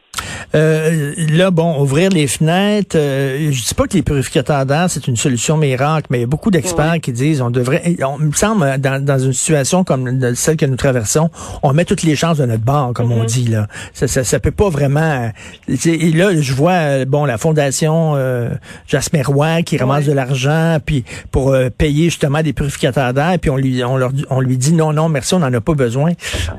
Euh, 0.55 1.15
là, 1.17 1.51
bon, 1.51 1.81
ouvrir 1.81 2.11
les 2.11 2.27
fenêtres, 2.27 2.97
euh, 2.99 3.51
je 3.51 3.65
dis 3.65 3.75
pas 3.75 3.87
que 3.87 3.95
les 3.95 4.03
purificateurs 4.03 4.67
d'air, 4.67 4.87
c'est 4.89 5.07
une 5.09 5.17
solution 5.17 5.57
miracle, 5.57 6.07
mais 6.11 6.19
il 6.19 6.21
y 6.23 6.25
a 6.25 6.27
beaucoup 6.27 6.51
d'experts 6.51 7.01
qui 7.01 7.13
disent 7.13 7.41
on 7.41 7.51
devrait, 7.51 7.97
on 8.05 8.19
me 8.19 8.33
semble, 8.33 8.79
dans, 8.79 9.03
dans, 9.03 9.19
une 9.19 9.33
situation 9.33 9.85
comme 9.85 10.35
celle 10.35 10.57
que 10.57 10.67
nous 10.67 10.77
traversons, 10.77 11.31
on 11.63 11.73
met 11.73 11.85
toutes 11.85 12.03
les 12.03 12.17
chances 12.17 12.39
de 12.39 12.47
notre 12.47 12.65
bord, 12.65 12.93
comme 12.93 13.13
on 13.13 13.25
mm-hmm. 13.25 13.27
dit, 13.27 13.49
là. 13.49 13.67
Ça, 13.95 14.09
ça, 14.09 14.25
ça, 14.25 14.41
peut 14.41 14.51
pas 14.51 14.69
vraiment... 14.69 15.31
Et 15.69 16.13
là, 16.13 16.31
je 16.39 16.53
vois, 16.53 16.73
euh, 16.73 17.05
bon, 17.05 17.25
la 17.25 17.39
fondation 17.39 18.15
euh, 18.17 18.51
Jasmer 18.87 19.23
Roy 19.23 19.63
qui 19.63 19.77
ramasse 19.77 20.07
de 20.07 20.13
l'argent, 20.13 20.79
puis 20.85 21.05
pour 21.31 21.51
euh, 21.51 21.69
payer 21.71 22.05
justement 22.05 22.43
des 22.43 22.53
purificateurs 22.53 23.13
d'air, 23.15 23.39
puis 23.41 23.51
on 23.51 23.57
lui, 23.57 23.83
on, 23.85 23.97
leur, 23.97 24.13
on 24.31 24.41
lui 24.41 24.57
dit 24.57 24.73
non, 24.73 24.93
non, 24.93 25.09
merci, 25.09 25.35
on 25.35 25.41
n'en 25.41 25.53
a 25.53 25.61
pas 25.61 25.75
besoin. 25.75 26.13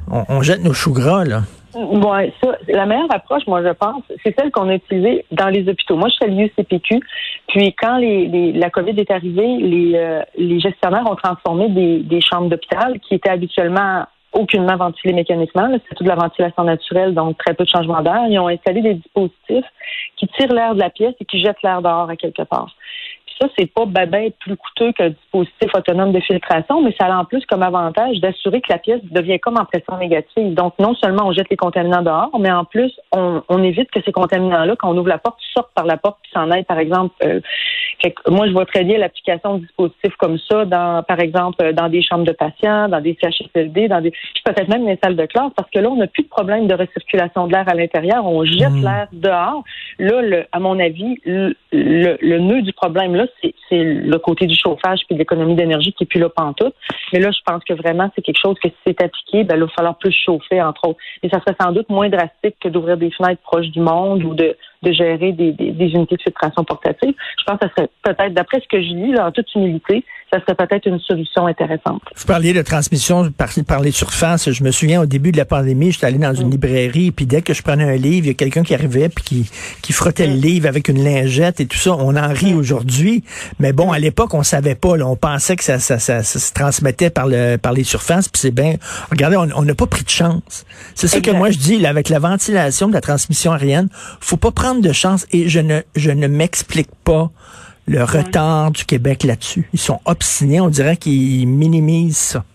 On, 0.09 0.23
on 0.29 0.41
jette 0.41 0.63
nos 0.63 0.73
choux 0.73 0.93
gras, 0.93 1.25
là. 1.25 1.43
Ouais, 1.75 2.31
ça, 2.41 2.57
la 2.67 2.85
meilleure 2.85 3.13
approche, 3.13 3.47
moi, 3.47 3.63
je 3.63 3.69
pense, 3.69 4.03
c'est 4.23 4.35
celle 4.37 4.51
qu'on 4.51 4.69
a 4.69 4.75
utilisée 4.75 5.25
dans 5.31 5.49
les 5.49 5.67
hôpitaux. 5.67 5.95
Moi, 5.95 6.09
je 6.09 6.13
suis 6.15 6.25
à 6.25 6.27
l'UCPQ. 6.27 6.99
Puis, 7.47 7.73
quand 7.73 7.97
les, 7.97 8.51
la 8.53 8.69
COVID 8.69 8.99
est 8.99 9.11
arrivée, 9.11 9.57
les, 9.57 9.93
euh, 9.95 10.21
les 10.37 10.59
gestionnaires 10.59 11.09
ont 11.09 11.15
transformé 11.15 11.69
des, 11.69 11.99
des 11.99 12.21
chambres 12.21 12.49
d'hôpital 12.49 12.99
qui 12.99 13.15
étaient 13.15 13.29
habituellement 13.29 14.05
aucunement 14.33 14.75
ventilées 14.75 15.13
mécaniquement. 15.13 15.69
C'est 15.71 15.95
toute 15.95 16.07
la 16.07 16.15
ventilation 16.15 16.63
naturelle, 16.63 17.13
donc 17.13 17.37
très 17.37 17.53
peu 17.53 17.63
de 17.63 17.69
changement 17.69 18.01
d'air. 18.01 18.23
Ils 18.29 18.39
ont 18.39 18.47
installé 18.47 18.81
des 18.81 18.95
dispositifs 18.95 19.65
qui 20.17 20.27
tirent 20.27 20.53
l'air 20.53 20.73
de 20.75 20.79
la 20.79 20.89
pièce 20.89 21.13
et 21.19 21.25
qui 21.25 21.39
jettent 21.39 21.61
l'air 21.63 21.81
dehors 21.81 22.09
à 22.09 22.15
quelque 22.15 22.43
part 22.43 22.75
c'est 23.57 23.71
pas 23.71 23.85
ben, 23.85 24.09
ben 24.09 24.31
plus 24.39 24.55
coûteux 24.57 24.91
qu'un 24.93 25.09
dispositif 25.09 25.69
autonome 25.73 26.11
de 26.11 26.19
filtration, 26.19 26.81
mais 26.81 26.95
ça 26.99 27.07
a 27.07 27.17
en 27.17 27.25
plus 27.25 27.45
comme 27.45 27.63
avantage 27.63 28.19
d'assurer 28.19 28.61
que 28.61 28.71
la 28.71 28.77
pièce 28.77 29.01
devient 29.03 29.39
comme 29.39 29.57
en 29.57 29.65
pression 29.65 29.97
négative. 29.97 30.53
Donc, 30.53 30.73
non 30.79 30.95
seulement 30.95 31.27
on 31.27 31.31
jette 31.31 31.49
les 31.49 31.57
contaminants 31.57 32.01
dehors, 32.01 32.37
mais 32.39 32.51
en 32.51 32.65
plus, 32.65 32.91
on, 33.11 33.63
évite 33.63 33.89
que 33.91 34.01
ces 34.03 34.11
contaminants-là, 34.11 34.75
quand 34.75 34.89
on 34.89 34.97
ouvre 34.97 35.07
la 35.07 35.17
porte, 35.17 35.39
sortent 35.53 35.73
par 35.73 35.85
la 35.85 35.97
porte 35.97 36.17
puis 36.21 36.31
s'en 36.33 36.51
aillent, 36.51 36.65
par 36.65 36.79
exemple. 36.79 37.13
Euh, 37.23 37.39
moi, 38.27 38.47
je 38.47 38.51
vois 38.51 38.65
très 38.65 38.83
bien 38.83 38.97
l'application 38.97 39.55
de 39.55 39.59
dispositifs 39.61 40.15
comme 40.17 40.37
ça, 40.49 40.65
dans, 40.65 41.03
par 41.03 41.19
exemple, 41.19 41.73
dans 41.73 41.89
des 41.89 42.01
chambres 42.01 42.25
de 42.25 42.31
patients, 42.31 42.89
dans 42.89 43.01
des 43.01 43.17
CHSLD, 43.21 43.87
dans 43.87 44.01
des, 44.01 44.11
peut-être 44.43 44.67
même 44.67 44.83
dans 44.83 44.89
les 44.89 44.99
salles 45.03 45.15
de 45.15 45.25
classe, 45.25 45.51
parce 45.55 45.69
que 45.69 45.79
là, 45.79 45.89
on 45.89 45.95
n'a 45.95 46.07
plus 46.07 46.23
de 46.23 46.29
problème 46.29 46.67
de 46.67 46.75
recirculation 46.75 47.47
de 47.47 47.53
l'air 47.53 47.67
à 47.67 47.73
l'intérieur. 47.73 48.25
On 48.25 48.43
jette 48.45 48.71
mmh. 48.71 48.83
l'air 48.83 49.07
dehors. 49.11 49.63
Là, 49.99 50.21
le, 50.21 50.45
à 50.51 50.59
mon 50.59 50.79
avis, 50.79 51.15
le, 51.25 51.55
le 51.71 52.39
nœud 52.39 52.61
du 52.61 52.73
problème 52.73 53.15
là, 53.15 53.25
c'est 53.41 53.83
le 53.83 54.17
côté 54.17 54.45
du 54.45 54.55
chauffage 54.55 54.99
puis 55.07 55.15
de 55.15 55.19
l'économie 55.19 55.55
d'énergie 55.55 55.93
qui 55.93 56.03
est 56.03 56.07
plus 56.07 56.19
là 56.19 56.29
pantoute. 56.29 56.75
Mais 57.11 57.19
là, 57.19 57.31
je 57.31 57.39
pense 57.45 57.63
que 57.63 57.73
vraiment, 57.73 58.09
c'est 58.15 58.21
quelque 58.21 58.39
chose 58.41 58.57
que 58.61 58.69
si 58.69 58.75
c'est 58.85 59.01
appliqué, 59.01 59.43
ben, 59.43 59.55
il 59.55 59.61
va 59.61 59.67
falloir 59.69 59.97
plus 59.97 60.13
chauffer, 60.13 60.61
entre 60.61 60.89
autres. 60.89 60.99
Et 61.21 61.29
ça 61.29 61.39
serait 61.39 61.55
sans 61.59 61.71
doute 61.71 61.89
moins 61.89 62.09
drastique 62.09 62.55
que 62.61 62.69
d'ouvrir 62.69 62.97
des 62.97 63.11
fenêtres 63.11 63.41
proches 63.41 63.67
du 63.67 63.79
monde 63.79 64.23
ou 64.23 64.33
de, 64.33 64.55
de 64.83 64.91
gérer 64.91 65.31
des, 65.31 65.51
des, 65.51 65.87
unités 65.93 66.15
de 66.15 66.21
filtration 66.21 66.63
portatives. 66.63 67.13
Je 67.39 67.43
pense 67.45 67.59
que 67.59 67.67
ça 67.67 67.73
serait 67.75 67.89
peut-être, 68.01 68.33
d'après 68.33 68.59
ce 68.59 68.67
que 68.67 68.81
je 68.81 68.93
lis, 68.93 69.11
là, 69.11 69.27
en 69.27 69.31
toute 69.31 69.53
humilité, 69.55 70.03
ça 70.33 70.39
serait 70.41 70.55
peut-être 70.55 70.87
une 70.87 70.99
solution 70.99 71.45
intéressante. 71.45 72.01
Vous 72.15 72.25
parliez 72.25 72.53
de 72.53 72.63
transmission 72.63 73.31
par, 73.31 73.49
par 73.67 73.81
les 73.81 73.91
surfaces. 73.91 74.49
Je 74.49 74.63
me 74.63 74.71
souviens 74.71 75.01
au 75.01 75.05
début 75.05 75.31
de 75.31 75.37
la 75.37 75.45
pandémie, 75.45 75.91
j'étais 75.91 76.07
allé 76.07 76.17
dans 76.17 76.33
une 76.33 76.47
mm. 76.47 76.51
librairie, 76.51 77.11
puis 77.11 77.27
dès 77.27 77.43
que 77.43 77.53
je 77.53 77.61
prenais 77.61 77.83
un 77.83 77.95
livre, 77.95 78.25
il 78.25 78.27
y 78.27 78.31
a 78.31 78.33
quelqu'un 78.33 78.63
qui 78.63 78.73
arrivait 78.73 79.09
puis 79.09 79.23
qui, 79.23 79.51
qui 79.83 79.93
frottait 79.93 80.25
le 80.25 80.33
mm. 80.33 80.41
livre 80.41 80.67
avec 80.67 80.87
une 80.87 81.03
lingette 81.03 81.59
et 81.59 81.67
tout 81.67 81.77
ça. 81.77 81.93
On 81.93 82.15
en 82.15 82.29
rit 82.29 82.53
mm. 82.53 82.57
aujourd'hui, 82.57 83.23
mais 83.59 83.73
bon, 83.73 83.91
à 83.91 83.99
l'époque, 83.99 84.33
on 84.33 84.41
savait 84.41 84.73
pas. 84.73 84.97
Là, 84.97 85.05
on 85.05 85.15
pensait 85.15 85.55
que 85.55 85.63
ça, 85.63 85.77
ça, 85.77 85.99
ça, 85.99 86.23
se 86.23 86.53
transmettait 86.53 87.11
par 87.11 87.27
le 87.27 87.57
par 87.57 87.73
les 87.73 87.83
surfaces. 87.83 88.27
Puis 88.27 88.39
c'est 88.41 88.51
bien. 88.51 88.75
Regardez, 89.11 89.37
on 89.37 89.61
n'a 89.61 89.75
pas 89.75 89.87
pris 89.87 90.03
de 90.03 90.09
chance. 90.09 90.65
C'est 90.95 91.07
ça 91.07 91.21
que 91.21 91.31
moi 91.31 91.51
je 91.51 91.59
dis. 91.59 91.77
Là, 91.77 91.89
avec 91.89 92.09
la 92.09 92.19
ventilation 92.19 92.87
de 92.87 92.93
la 92.93 93.01
transmission 93.01 93.51
aérienne, 93.51 93.89
faut 94.19 94.37
pas 94.37 94.51
prendre 94.51 94.81
de 94.81 94.91
chance. 94.93 95.27
Et 95.31 95.47
je 95.47 95.59
ne 95.59 95.81
je 95.95 96.09
ne 96.09 96.27
m'explique 96.27 96.89
pas 97.03 97.29
le 97.85 98.03
retard 98.03 98.71
du 98.71 98.85
Québec 98.85 99.23
là-dessus. 99.23 99.67
Ils 99.73 99.79
sont 99.79 99.99
on 100.61 100.69
dirait 100.69 100.97
qu'ils 100.97 101.47
minimisent 101.47 102.17
ça. 102.17 102.45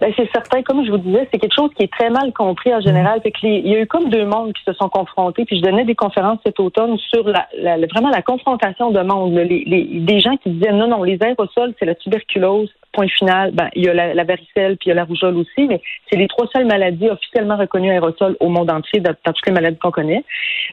Ben, 0.00 0.12
c'est 0.16 0.30
certain, 0.32 0.62
comme 0.62 0.84
je 0.84 0.90
vous 0.90 0.98
disais, 0.98 1.28
c'est 1.32 1.38
quelque 1.38 1.54
chose 1.54 1.70
qui 1.76 1.82
est 1.82 1.92
très 1.92 2.10
mal 2.10 2.32
compris 2.32 2.72
en 2.72 2.80
général. 2.80 3.20
Fait 3.20 3.32
que 3.32 3.38
il 3.42 3.66
y 3.66 3.74
a 3.74 3.80
eu 3.80 3.86
comme 3.86 4.10
deux 4.10 4.24
mondes 4.24 4.52
qui 4.52 4.62
se 4.64 4.72
sont 4.74 4.88
confrontés. 4.88 5.44
Puis 5.44 5.58
je 5.58 5.62
donnais 5.62 5.84
des 5.84 5.96
conférences 5.96 6.38
cet 6.46 6.60
automne 6.60 6.96
sur 6.98 7.28
la, 7.28 7.46
vraiment 7.88 8.10
la 8.10 8.22
confrontation 8.22 8.90
de 8.90 9.00
mondes. 9.00 9.34
Les, 9.34 9.64
les, 9.66 9.84
des 10.00 10.20
gens 10.20 10.36
qui 10.36 10.50
disaient 10.50 10.72
non, 10.72 10.88
non, 10.88 11.02
les 11.02 11.18
aérosols, 11.20 11.74
c'est 11.78 11.86
la 11.86 11.96
tuberculose, 11.96 12.70
point 12.92 13.08
final, 13.08 13.52
ben, 13.52 13.68
il 13.74 13.84
y 13.84 13.88
a 13.88 13.94
la, 13.94 14.24
varicelle 14.24 14.76
puis 14.76 14.86
il 14.86 14.88
y 14.88 14.92
a 14.92 14.94
la 14.94 15.04
rougeole 15.04 15.36
aussi, 15.36 15.66
mais 15.68 15.80
c'est 16.10 16.18
les 16.18 16.26
trois 16.26 16.46
seules 16.54 16.66
maladies 16.66 17.08
officiellement 17.08 17.56
reconnues 17.56 17.90
aérosols 17.90 18.36
au 18.40 18.48
monde 18.48 18.70
entier, 18.70 19.00
dans, 19.00 19.14
toutes 19.24 19.46
les 19.46 19.52
maladies 19.52 19.78
qu'on 19.78 19.90
connaît. 19.90 20.24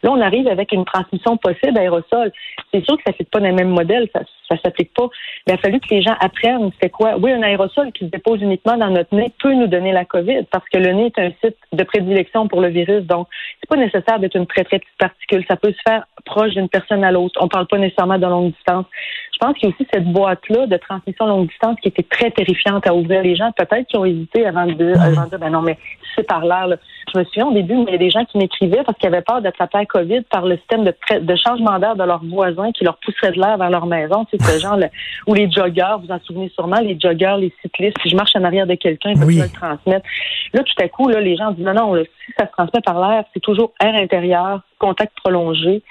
Là, 0.03 0.11
on 0.11 0.21
arrive 0.21 0.47
avec 0.47 0.71
une 0.71 0.85
transmission 0.85 1.37
possible 1.37 1.77
aérosol. 1.77 2.31
C'est 2.73 2.83
sûr 2.83 2.97
que 2.97 3.03
ça 3.05 3.11
ne 3.11 3.15
fait 3.15 3.29
pas 3.29 3.39
dans 3.39 3.47
le 3.47 3.53
même 3.53 3.69
modèle, 3.69 4.09
ça 4.13 4.21
ne 4.51 4.57
s'applique 4.57 4.93
pas. 4.93 5.07
Mais 5.47 5.53
il 5.53 5.55
a 5.55 5.57
fallu 5.57 5.79
que 5.79 5.89
les 5.89 6.01
gens 6.01 6.15
apprennent 6.19 6.71
c'est 6.81 6.89
quoi? 6.89 7.17
Oui, 7.17 7.31
un 7.31 7.43
aérosol 7.43 7.91
qui 7.91 8.05
se 8.05 8.09
dépose 8.09 8.41
uniquement 8.41 8.77
dans 8.77 8.89
notre 8.89 9.14
nez 9.15 9.33
peut 9.41 9.53
nous 9.53 9.67
donner 9.67 9.91
la 9.91 10.05
COVID 10.05 10.43
parce 10.51 10.67
que 10.69 10.77
le 10.77 10.91
nez 10.91 11.05
est 11.07 11.19
un 11.19 11.31
site 11.43 11.57
de 11.73 11.83
prédilection 11.83 12.47
pour 12.47 12.61
le 12.61 12.69
virus. 12.69 13.03
Donc, 13.03 13.27
c'est 13.59 13.69
pas 13.69 13.77
nécessaire 13.77 14.19
d'être 14.19 14.35
une 14.35 14.47
très, 14.47 14.63
très 14.63 14.79
petite 14.79 14.97
particule. 14.97 15.43
Ça 15.47 15.55
peut 15.55 15.71
se 15.71 15.81
faire 15.87 16.05
proche 16.25 16.53
d'une 16.53 16.69
personne 16.69 17.03
à 17.03 17.11
l'autre. 17.11 17.39
On 17.41 17.47
parle 17.47 17.67
pas 17.67 17.77
nécessairement 17.77 18.17
de 18.17 18.25
longue 18.25 18.51
distance. 18.53 18.85
Je 19.33 19.37
pense 19.39 19.55
qu'il 19.57 19.69
y 19.69 19.71
a 19.71 19.75
aussi 19.75 19.87
cette 19.93 20.05
boîte-là 20.05 20.67
de 20.67 20.77
transmission 20.77 21.25
longue 21.25 21.47
distance 21.49 21.77
qui 21.81 21.89
était 21.89 22.03
très 22.03 22.31
terrifiante 22.31 22.87
à 22.87 22.93
ouvrir. 22.93 23.21
Les 23.21 23.35
gens, 23.35 23.51
peut-être, 23.51 23.87
qui 23.87 23.97
ont 23.97 24.05
hésité 24.05 24.45
avant 24.45 24.65
de 24.65 24.73
dire, 24.73 25.01
avant 25.01 25.25
de 25.25 25.29
dire 25.29 25.39
ben 25.39 25.49
non, 25.49 25.61
mais 25.61 25.77
c'est 26.15 26.25
par 26.25 26.45
l'air. 26.45 26.77
Je 27.13 27.19
me 27.19 27.23
souviens 27.25 27.47
au 27.47 27.53
début, 27.53 27.75
il 27.87 27.91
y 27.91 27.95
a 27.95 27.97
des 27.97 28.09
gens 28.09 28.25
qui 28.25 28.37
m'écrivaient 28.37 28.83
parce 28.83 28.97
qu'ils 28.97 29.07
avaient 29.07 29.21
peur 29.21 29.41
d'attraper 29.41 29.79
la 29.79 29.85
COVID 29.85 30.21
par 30.23 30.45
le 30.45 30.57
système 30.57 30.83
de, 30.83 30.93
de 31.19 31.35
changement 31.35 31.77
d'air 31.79 31.95
de 31.95 32.03
leurs 32.03 32.23
voisins 32.23 32.71
qui 32.71 32.83
leur 32.83 32.97
pousserait 32.97 33.31
de 33.31 33.39
l'air 33.39 33.57
vers 33.57 33.69
leur 33.69 33.85
maison. 33.85 34.25
C'est 34.31 34.41
ce 34.41 34.59
genre, 34.61 34.79
ou 35.27 35.33
les 35.33 35.49
joggeurs, 35.51 35.99
vous 35.99 36.11
en 36.11 36.19
souvenez 36.21 36.49
sûrement, 36.55 36.79
les 36.79 36.97
joggeurs, 36.99 37.37
les 37.37 37.53
cyclistes, 37.61 37.97
si 38.01 38.09
je 38.09 38.15
marche 38.15 38.35
en 38.35 38.43
arrière 38.43 38.67
de 38.67 38.75
quelqu'un, 38.75 39.04
ils 39.09 39.19
peuvent 39.19 39.29
le 39.29 39.49
transmettre. 39.49 40.07
Là, 40.53 40.63
tout 40.63 40.83
à 40.83 40.87
coup, 40.87 41.09
là, 41.09 41.19
les 41.19 41.35
gens 41.35 41.51
disent 41.51 41.65
non, 41.65 41.73
non, 41.73 42.03
si 42.03 42.33
ça 42.37 42.45
se 42.45 42.51
transmet 42.51 42.81
par 42.81 42.99
l'air, 42.99 43.23
c'est 43.33 43.39
toujours 43.39 43.73
air 43.81 43.95
intérieur, 43.95 44.61
contact 44.79 45.13
prolongé. 45.23 45.83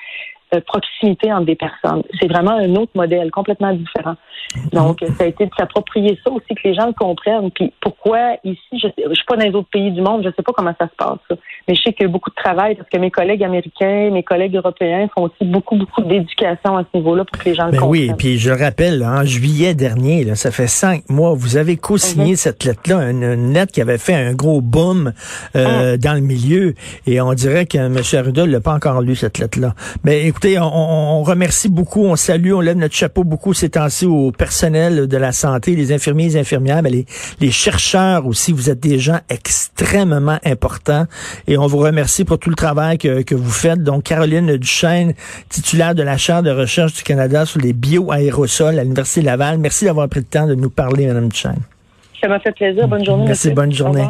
Euh, 0.54 0.60
proximité 0.66 1.32
entre 1.32 1.46
des 1.46 1.54
personnes. 1.54 2.02
C'est 2.20 2.28
vraiment 2.28 2.52
un 2.52 2.74
autre 2.76 2.92
modèle 2.94 3.30
complètement 3.30 3.72
différent. 3.72 4.16
Donc, 4.72 4.98
ça 5.16 5.24
a 5.24 5.26
été 5.26 5.46
de 5.46 5.50
s'approprier 5.56 6.18
ça 6.24 6.30
aussi, 6.30 6.46
que 6.48 6.68
les 6.68 6.74
gens 6.74 6.86
le 6.86 6.92
comprennent. 6.92 7.50
Puis 7.50 7.72
pourquoi 7.80 8.36
ici, 8.44 8.58
je 8.72 8.86
ne 9.08 9.14
suis 9.14 9.24
pas 9.26 9.36
dans 9.36 9.44
les 9.44 9.54
autres 9.54 9.68
pays 9.70 9.90
du 9.90 10.00
monde, 10.00 10.22
je 10.22 10.28
ne 10.28 10.32
sais 10.32 10.42
pas 10.42 10.52
comment 10.52 10.74
ça 10.78 10.86
se 10.86 10.96
passe. 10.96 11.38
Mais 11.66 11.74
je 11.74 11.82
sais 11.82 11.92
qu'il 11.92 12.06
y 12.06 12.08
a 12.08 12.12
beaucoup 12.12 12.30
de 12.30 12.34
travail 12.34 12.74
parce 12.74 12.88
que 12.88 12.98
mes 12.98 13.10
collègues 13.10 13.42
américains, 13.42 14.10
mes 14.10 14.22
collègues 14.22 14.54
européens 14.54 15.08
font 15.14 15.24
aussi 15.24 15.44
beaucoup, 15.44 15.76
beaucoup 15.76 16.02
d'éducation 16.02 16.76
à 16.76 16.82
ce 16.82 16.98
niveau-là 16.98 17.24
pour 17.24 17.42
que 17.42 17.48
les 17.48 17.54
gens 17.54 17.66
le 17.66 17.72
ben 17.72 17.78
comprennent. 17.78 18.10
Oui, 18.10 18.12
puis 18.16 18.38
je 18.38 18.50
rappelle, 18.50 19.02
en 19.04 19.24
juillet 19.24 19.74
dernier, 19.74 20.24
là, 20.24 20.34
ça 20.34 20.50
fait 20.50 20.66
cinq 20.66 21.08
mois, 21.08 21.34
vous 21.34 21.56
avez 21.56 21.76
co-signé 21.76 22.32
mhm. 22.32 22.36
cette 22.36 22.64
lettre-là, 22.64 23.10
une, 23.10 23.52
lettre 23.52 23.72
qui 23.72 23.80
avait 23.80 23.98
fait 23.98 24.14
un 24.14 24.34
gros 24.34 24.60
boom 24.60 25.12
euh, 25.56 25.94
ah. 25.94 25.96
dans 25.96 26.14
le 26.14 26.20
milieu. 26.20 26.74
Et 27.06 27.20
on 27.20 27.32
dirait 27.34 27.66
que 27.66 27.78
M. 27.78 27.98
Arruda 28.12 28.46
l'a 28.46 28.60
pas 28.60 28.74
encore 28.74 29.00
lu, 29.00 29.16
cette 29.16 29.38
lettre-là. 29.38 29.74
Mais 30.04 30.26
écoutez, 30.26 30.43
on, 30.60 31.22
remercie 31.22 31.68
beaucoup, 31.68 32.04
on 32.04 32.16
salue, 32.16 32.52
on 32.52 32.60
lève 32.60 32.76
notre 32.76 32.94
chapeau 32.94 33.24
beaucoup 33.24 33.54
ces 33.54 33.70
temps-ci 33.70 34.06
au 34.06 34.30
personnel 34.30 35.06
de 35.06 35.16
la 35.16 35.32
santé, 35.32 35.74
les 35.74 35.92
infirmiers, 35.92 36.24
les 36.24 36.36
infirmières, 36.36 36.82
mais 36.82 36.90
les, 36.90 37.06
les 37.40 37.50
chercheurs 37.50 38.26
aussi. 38.26 38.52
Vous 38.52 38.70
êtes 38.70 38.80
des 38.80 38.98
gens 38.98 39.18
extrêmement 39.28 40.38
importants 40.44 41.06
et 41.46 41.56
on 41.58 41.66
vous 41.66 41.78
remercie 41.78 42.24
pour 42.24 42.38
tout 42.38 42.50
le 42.50 42.56
travail 42.56 42.98
que, 42.98 43.22
que 43.22 43.34
vous 43.34 43.50
faites. 43.50 43.82
Donc, 43.82 44.04
Caroline 44.04 44.56
Duchesne, 44.56 45.14
titulaire 45.48 45.94
de 45.94 46.02
la 46.02 46.16
chaire 46.16 46.42
de 46.42 46.50
recherche 46.50 46.94
du 46.94 47.02
Canada 47.02 47.46
sur 47.46 47.60
les 47.60 47.72
bioaérosols 47.72 48.78
à 48.78 48.82
l'Université 48.82 49.22
Laval. 49.22 49.58
Merci 49.58 49.86
d'avoir 49.86 50.08
pris 50.08 50.20
le 50.20 50.26
temps 50.26 50.46
de 50.46 50.54
nous 50.54 50.70
parler, 50.70 51.06
Madame 51.06 51.28
Duchesne. 51.28 51.60
Ça 52.20 52.28
m'a 52.28 52.40
fait 52.40 52.52
plaisir. 52.52 52.88
Bonne 52.88 53.04
journée. 53.04 53.26
Merci, 53.26 53.50
bonne 53.50 53.72
journée. 53.72 54.06